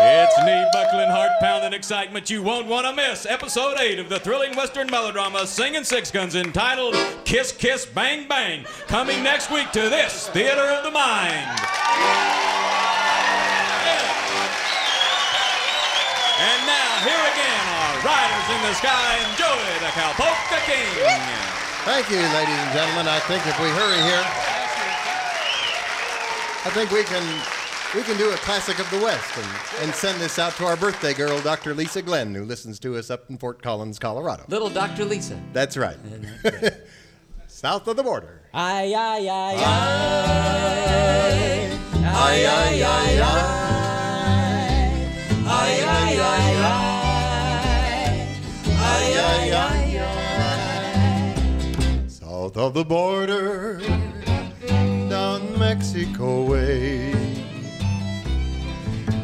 It's 0.00 0.38
knee 0.44 0.64
buckling, 0.72 1.10
heart 1.10 1.32
pounding 1.40 1.72
excitement 1.72 2.30
you 2.30 2.42
won't 2.42 2.66
want 2.68 2.86
to 2.86 2.92
miss. 2.94 3.26
Episode 3.26 3.76
8 3.78 3.98
of 3.98 4.08
the 4.08 4.18
thrilling 4.20 4.54
Western 4.56 4.86
melodrama 4.90 5.46
Singing 5.46 5.84
Six 5.84 6.10
Guns 6.10 6.34
entitled 6.36 6.94
Kiss 7.24 7.52
Kiss 7.52 7.84
Bang 7.86 8.28
Bang. 8.28 8.64
Coming 8.86 9.22
next 9.22 9.50
week 9.50 9.70
to 9.72 9.80
this 9.88 10.28
Theater 10.28 10.62
of 10.62 10.84
the 10.84 10.90
Mind. 10.90 11.48
And 16.38 16.60
now, 16.66 16.90
here 17.02 17.24
again 17.34 17.64
are 17.66 17.94
Riders 18.06 18.48
in 18.54 18.60
the 18.62 18.74
Sky 18.74 19.18
and 19.26 19.36
Joey 19.36 19.78
the 19.82 19.90
Cowpolka 19.98 20.58
King. 20.66 21.57
Thank 21.88 22.10
you, 22.10 22.18
ladies 22.18 22.54
and 22.54 22.72
gentlemen. 22.74 23.08
I 23.08 23.18
think 23.20 23.46
if 23.46 23.58
we 23.58 23.68
hurry 23.68 23.96
here, 24.02 24.22
I 26.66 26.70
think 26.74 26.90
we 26.90 27.02
can 27.02 27.24
we 27.96 28.02
can 28.02 28.18
do 28.18 28.30
a 28.30 28.36
classic 28.36 28.78
of 28.78 28.90
the 28.90 28.98
West 28.98 29.38
and, 29.38 29.46
and 29.82 29.94
send 29.94 30.20
this 30.20 30.38
out 30.38 30.52
to 30.56 30.66
our 30.66 30.76
birthday 30.76 31.14
girl, 31.14 31.40
Dr. 31.40 31.72
Lisa 31.72 32.02
Glenn, 32.02 32.34
who 32.34 32.44
listens 32.44 32.78
to 32.80 32.94
us 32.96 33.10
up 33.10 33.30
in 33.30 33.38
Fort 33.38 33.62
Collins, 33.62 33.98
Colorado. 33.98 34.44
Little 34.48 34.68
Dr. 34.68 35.06
Lisa. 35.06 35.40
That's 35.54 35.78
right. 35.78 35.96
South 37.46 37.88
of 37.88 37.96
the 37.96 38.02
border. 38.02 38.42
Aye, 38.52 38.92
aye, 38.94 39.26
aye, 39.26 39.54
aye. 39.54 39.62
Ah. 39.64 40.68
Ay, 42.04 42.44
ay, 42.44 42.82
ay, 42.82 42.82
ay. 42.84 43.20
Ay, 43.22 43.57
of 52.58 52.74
the 52.74 52.84
border, 52.84 53.78
down 55.08 55.56
Mexico 55.60 56.44
way. 56.44 57.12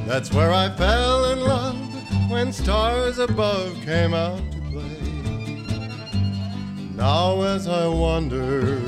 That's 0.07 0.33
where 0.33 0.53
I 0.53 0.69
fell 0.77 1.33
in 1.33 1.41
love 1.41 2.31
when 2.31 2.53
stars 2.53 3.19
above 3.19 3.75
came 3.85 4.15
out 4.15 4.39
to 4.53 4.61
play. 4.71 5.01
Now, 6.95 7.43
as 7.43 7.67
I 7.67 7.89
wander, 7.89 8.79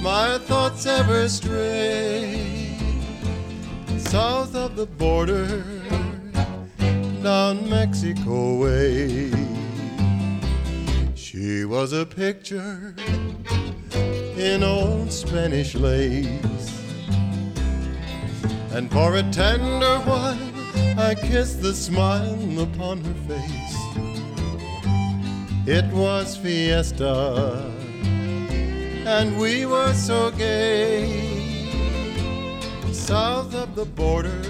my 0.00 0.38
thoughts 0.38 0.86
ever 0.86 1.28
stray. 1.28 2.78
South 3.98 4.54
of 4.54 4.76
the 4.76 4.86
border, 4.86 5.64
down 7.20 7.68
Mexico 7.68 8.58
way. 8.58 9.47
She 11.38 11.64
was 11.64 11.92
a 11.92 12.04
picture 12.04 12.96
in 14.36 14.64
old 14.64 15.12
Spanish 15.12 15.76
lace. 15.76 16.82
And 18.72 18.90
for 18.90 19.14
a 19.14 19.22
tender 19.30 19.98
while, 20.00 20.36
I 20.98 21.14
kissed 21.14 21.62
the 21.62 21.74
smile 21.74 22.58
upon 22.60 23.04
her 23.04 23.14
face. 23.28 23.76
It 25.64 25.84
was 25.92 26.36
fiesta, 26.36 27.72
and 29.06 29.38
we 29.38 29.64
were 29.64 29.94
so 29.94 30.32
gay. 30.32 31.70
South 32.90 33.54
of 33.54 33.76
the 33.76 33.84
border, 33.84 34.42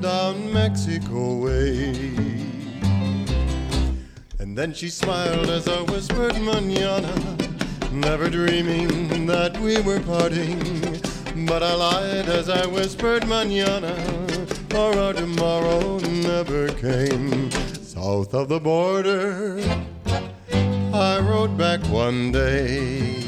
down 0.00 0.50
Mexico 0.54 1.44
way. 1.44 2.29
And 4.50 4.58
then 4.58 4.74
she 4.74 4.90
smiled 4.90 5.48
as 5.48 5.68
I 5.68 5.80
whispered 5.82 6.34
manana, 6.40 7.14
never 7.92 8.28
dreaming 8.28 9.24
that 9.26 9.56
we 9.60 9.80
were 9.80 10.00
parting. 10.00 10.80
But 11.46 11.62
I 11.62 11.72
lied 11.72 12.28
as 12.28 12.48
I 12.48 12.66
whispered 12.66 13.28
manana, 13.28 13.94
for 14.68 14.98
our 14.98 15.12
tomorrow 15.12 15.98
never 16.00 16.66
came. 16.66 17.52
South 17.52 18.34
of 18.34 18.48
the 18.48 18.58
border, 18.58 19.62
I 20.92 21.20
rode 21.20 21.56
back 21.56 21.78
one 21.84 22.32
day. 22.32 23.22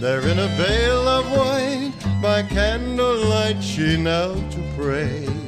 There 0.00 0.26
in 0.26 0.40
a 0.40 0.48
veil 0.56 1.06
of 1.06 1.30
white, 1.30 1.92
by 2.20 2.42
candlelight, 2.42 3.62
she 3.62 3.96
knelt 3.96 4.50
to 4.50 4.72
pray. 4.76 5.39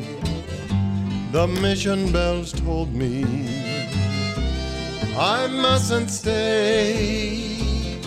The 1.33 1.47
mission 1.47 2.13
bells 2.13 2.53
told 2.53 2.95
me 2.95 3.25
I 5.17 5.47
mustn't 5.47 6.11
stay 6.11 7.99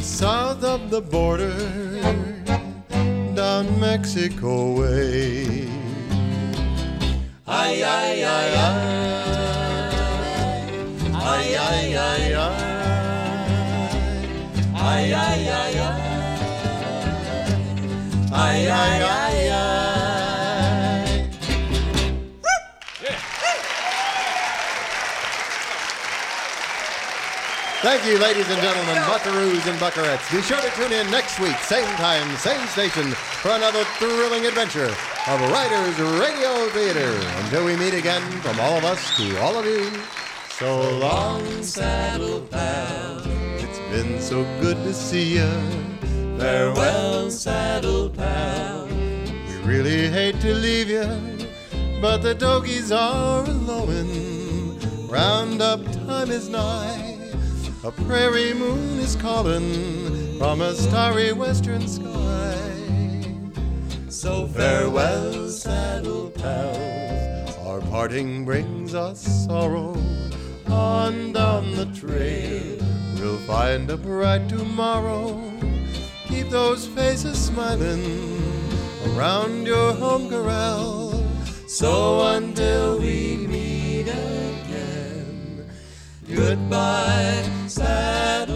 south 0.00 0.64
of 0.64 0.90
the 0.90 1.00
border, 1.00 1.56
down 3.36 3.78
Mexico 3.78 4.72
way. 4.72 5.68
Ay, 7.46 7.82
ay, 7.84 8.24
ay, 8.24 8.50
ay. 8.66 8.78
Ay, 11.14 11.54
ay, 11.54 11.94
ay, 11.94 12.34
ay. 12.34 12.58
Ay, 14.74 15.12
ay, 15.14 15.48
ay, 15.62 15.78
ay. 15.78 15.96
Ay, 18.32 18.66
ay, 18.66 19.02
ay, 19.02 19.36
ay. 19.38 19.47
Thank 27.88 28.04
you, 28.04 28.18
ladies 28.18 28.46
and 28.50 28.60
gentlemen, 28.60 28.96
buckaroos 29.04 29.66
and 29.66 29.78
buckarettes. 29.80 30.30
Be 30.30 30.42
sure 30.42 30.60
to 30.60 30.70
tune 30.72 30.92
in 30.92 31.10
next 31.10 31.40
week, 31.40 31.56
same 31.60 31.88
time, 31.96 32.36
same 32.36 32.60
station, 32.66 33.12
for 33.40 33.52
another 33.52 33.82
thrilling 33.96 34.44
adventure 34.44 34.94
of 35.26 35.40
Riders 35.50 35.98
Radio 36.20 36.68
Theater. 36.68 37.10
Until 37.44 37.64
we 37.64 37.76
meet 37.76 37.94
again, 37.94 38.20
from 38.42 38.60
all 38.60 38.76
of 38.76 38.84
us 38.84 39.16
to 39.16 39.40
all 39.40 39.58
of 39.58 39.64
you, 39.64 39.90
so 40.50 40.98
long, 40.98 41.62
saddle 41.62 42.42
pal. 42.50 43.22
It's 43.56 43.78
been 43.90 44.20
so 44.20 44.42
good 44.60 44.76
to 44.84 44.92
see 44.92 45.38
you. 45.38 45.50
Farewell, 46.38 47.30
saddle 47.30 48.10
pal. 48.10 48.86
We 48.86 49.56
really 49.64 50.10
hate 50.10 50.38
to 50.42 50.52
leave 50.52 50.90
you, 50.90 51.08
but 52.02 52.18
the 52.18 52.34
dogies 52.34 52.92
are 52.92 53.46
a-lowin'. 53.46 55.08
Roundup 55.08 55.82
time 56.06 56.30
is 56.30 56.50
nigh. 56.50 57.07
A 57.84 57.92
prairie 57.92 58.54
moon 58.54 58.98
is 58.98 59.14
calling 59.14 60.36
from 60.36 60.62
a 60.62 60.74
starry 60.74 61.32
western 61.32 61.86
sky. 61.86 62.58
So 64.08 64.48
farewell, 64.48 65.48
saddle 65.48 66.30
pals. 66.30 67.56
Our 67.58 67.80
parting 67.82 68.44
brings 68.44 68.96
us 68.96 69.20
sorrow. 69.46 69.96
On 70.66 71.32
down 71.32 71.70
the 71.76 71.86
trail, 71.94 72.78
we'll 73.14 73.38
find 73.46 73.88
a 73.90 73.96
bright 73.96 74.48
tomorrow. 74.48 75.40
Keep 76.26 76.50
those 76.50 76.84
faces 76.88 77.38
smiling 77.38 78.42
around 79.06 79.68
your 79.68 79.92
home 79.92 80.28
corral. 80.28 81.24
So 81.68 82.26
until 82.26 82.98
we 82.98 83.36
meet 83.36 83.77
goodbye, 86.34 87.42
saddle 87.66 88.47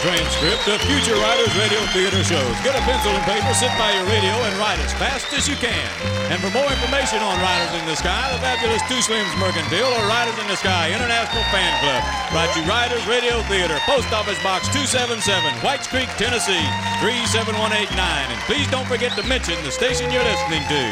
transcript 0.00 0.68
of 0.68 0.80
future 0.84 1.16
Riders 1.16 1.52
Radio 1.56 1.80
Theater 1.92 2.20
shows, 2.24 2.54
get 2.60 2.76
a 2.76 2.82
pencil 2.84 3.12
and 3.12 3.24
paper, 3.24 3.52
sit 3.54 3.72
by 3.80 3.92
your 3.94 4.04
radio, 4.06 4.34
and 4.44 4.52
write 4.60 4.78
as 4.80 4.92
fast 4.94 5.32
as 5.32 5.48
you 5.48 5.56
can. 5.56 5.88
And 6.28 6.42
for 6.42 6.50
more 6.50 6.66
information 6.68 7.22
on 7.22 7.38
Riders 7.40 7.72
in 7.78 7.84
the 7.86 7.96
Sky, 7.96 8.28
the 8.32 8.40
fabulous 8.42 8.82
Too 8.90 9.00
Slim's 9.00 9.32
Mercantile, 9.40 9.88
or 9.88 10.04
Riders 10.10 10.36
in 10.42 10.46
the 10.48 10.58
Sky 10.58 10.92
International 10.92 11.44
Fan 11.54 11.72
Club, 11.80 12.02
write 12.34 12.52
to 12.58 12.62
Riders 12.68 13.04
Radio 13.06 13.40
Theater, 13.46 13.78
Post 13.86 14.12
Office 14.12 14.40
Box 14.42 14.68
277, 14.74 15.22
Whites 15.64 15.86
Creek, 15.86 16.10
Tennessee 16.20 16.66
37189. 17.00 17.96
And 17.96 18.40
please 18.44 18.66
don't 18.68 18.86
forget 18.86 19.16
to 19.16 19.22
mention 19.24 19.56
the 19.62 19.72
station 19.72 20.12
you're 20.12 20.26
listening 20.26 20.64
to. 20.68 20.82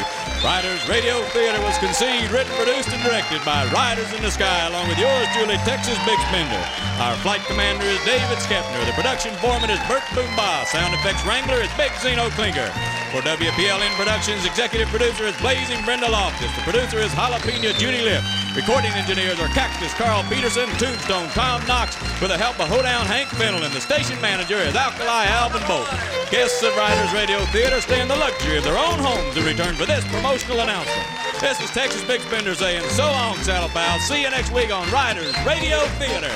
Riders 0.42 0.88
Radio 0.88 1.22
Theater 1.36 1.60
was 1.62 1.78
conceived, 1.78 2.32
written, 2.32 2.52
produced, 2.56 2.88
and 2.88 3.02
directed 3.02 3.44
by 3.44 3.66
Riders 3.70 4.12
in 4.12 4.22
the 4.22 4.30
Sky, 4.30 4.66
along 4.68 4.88
with 4.88 4.98
yours 4.98 5.28
truly, 5.34 5.56
Texas 5.68 5.98
Bix 6.08 6.18
Bender. 6.32 6.64
Our 7.00 7.16
flight 7.22 7.44
commander 7.46 7.86
is 7.86 8.02
David 8.04 8.38
Skepner. 8.38 8.84
The 8.86 8.92
production 8.92 9.34
foreman 9.36 9.70
is 9.70 9.78
Bert 9.86 10.02
Boomba. 10.16 10.64
Sound 10.66 10.94
effects 10.94 11.24
wrangler 11.26 11.60
is 11.60 11.70
Big 11.76 11.92
Zeno 12.00 12.28
Klinker. 12.30 12.93
For 13.14 13.22
WPLN 13.22 13.94
Productions, 13.94 14.44
executive 14.44 14.88
producer 14.88 15.22
is 15.22 15.38
Blazing 15.38 15.78
Brenda 15.84 16.10
Loftus. 16.10 16.50
The 16.56 16.62
producer 16.62 16.98
is 16.98 17.12
Jalapeno 17.12 17.70
Judy 17.78 18.02
Lip. 18.02 18.24
Recording 18.56 18.90
engineers 18.90 19.38
are 19.38 19.46
Cactus 19.54 19.94
Carl 19.94 20.24
Peterson, 20.24 20.66
Tombstone 20.82 21.28
Tom 21.28 21.64
Knox, 21.68 21.94
with 22.20 22.34
the 22.34 22.36
help 22.36 22.58
of 22.58 22.66
Hoedown 22.66 23.06
Hank 23.06 23.28
Fennel, 23.38 23.62
and 23.62 23.72
the 23.72 23.80
station 23.80 24.20
manager 24.20 24.56
is 24.56 24.74
Alkali 24.74 25.26
Alvin 25.26 25.62
Bolt. 25.68 25.86
Guests 26.32 26.60
of 26.64 26.74
Riders 26.74 27.12
Radio 27.14 27.38
Theater 27.54 27.80
stay 27.80 28.02
in 28.02 28.08
the 28.08 28.16
luxury 28.16 28.58
of 28.58 28.64
their 28.64 28.78
own 28.78 28.98
homes 28.98 29.36
in 29.36 29.44
return 29.44 29.76
for 29.76 29.86
this 29.86 30.04
promotional 30.10 30.58
announcement. 30.58 31.06
This 31.38 31.60
is 31.60 31.70
Texas 31.70 32.02
Bix 32.02 32.28
Bender 32.28 32.56
saying 32.56 32.82
so 32.98 33.04
long, 33.04 33.36
Saddle 33.46 33.68
Pals. 33.68 34.02
See 34.02 34.22
you 34.22 34.30
next 34.30 34.50
week 34.50 34.74
on 34.74 34.90
Riders 34.90 35.36
Radio 35.46 35.78
Theater. 36.02 36.34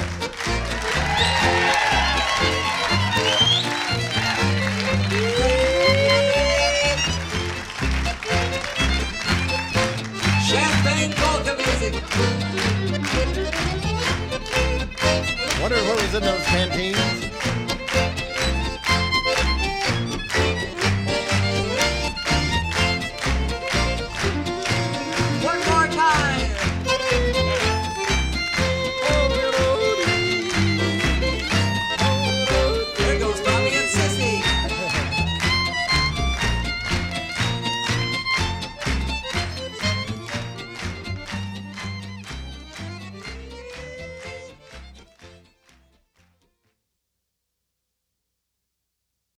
Wonder 15.61 15.77
what 15.85 16.03
was 16.03 16.15
in 16.15 16.23
those 16.23 16.45
canteens? 16.47 17.28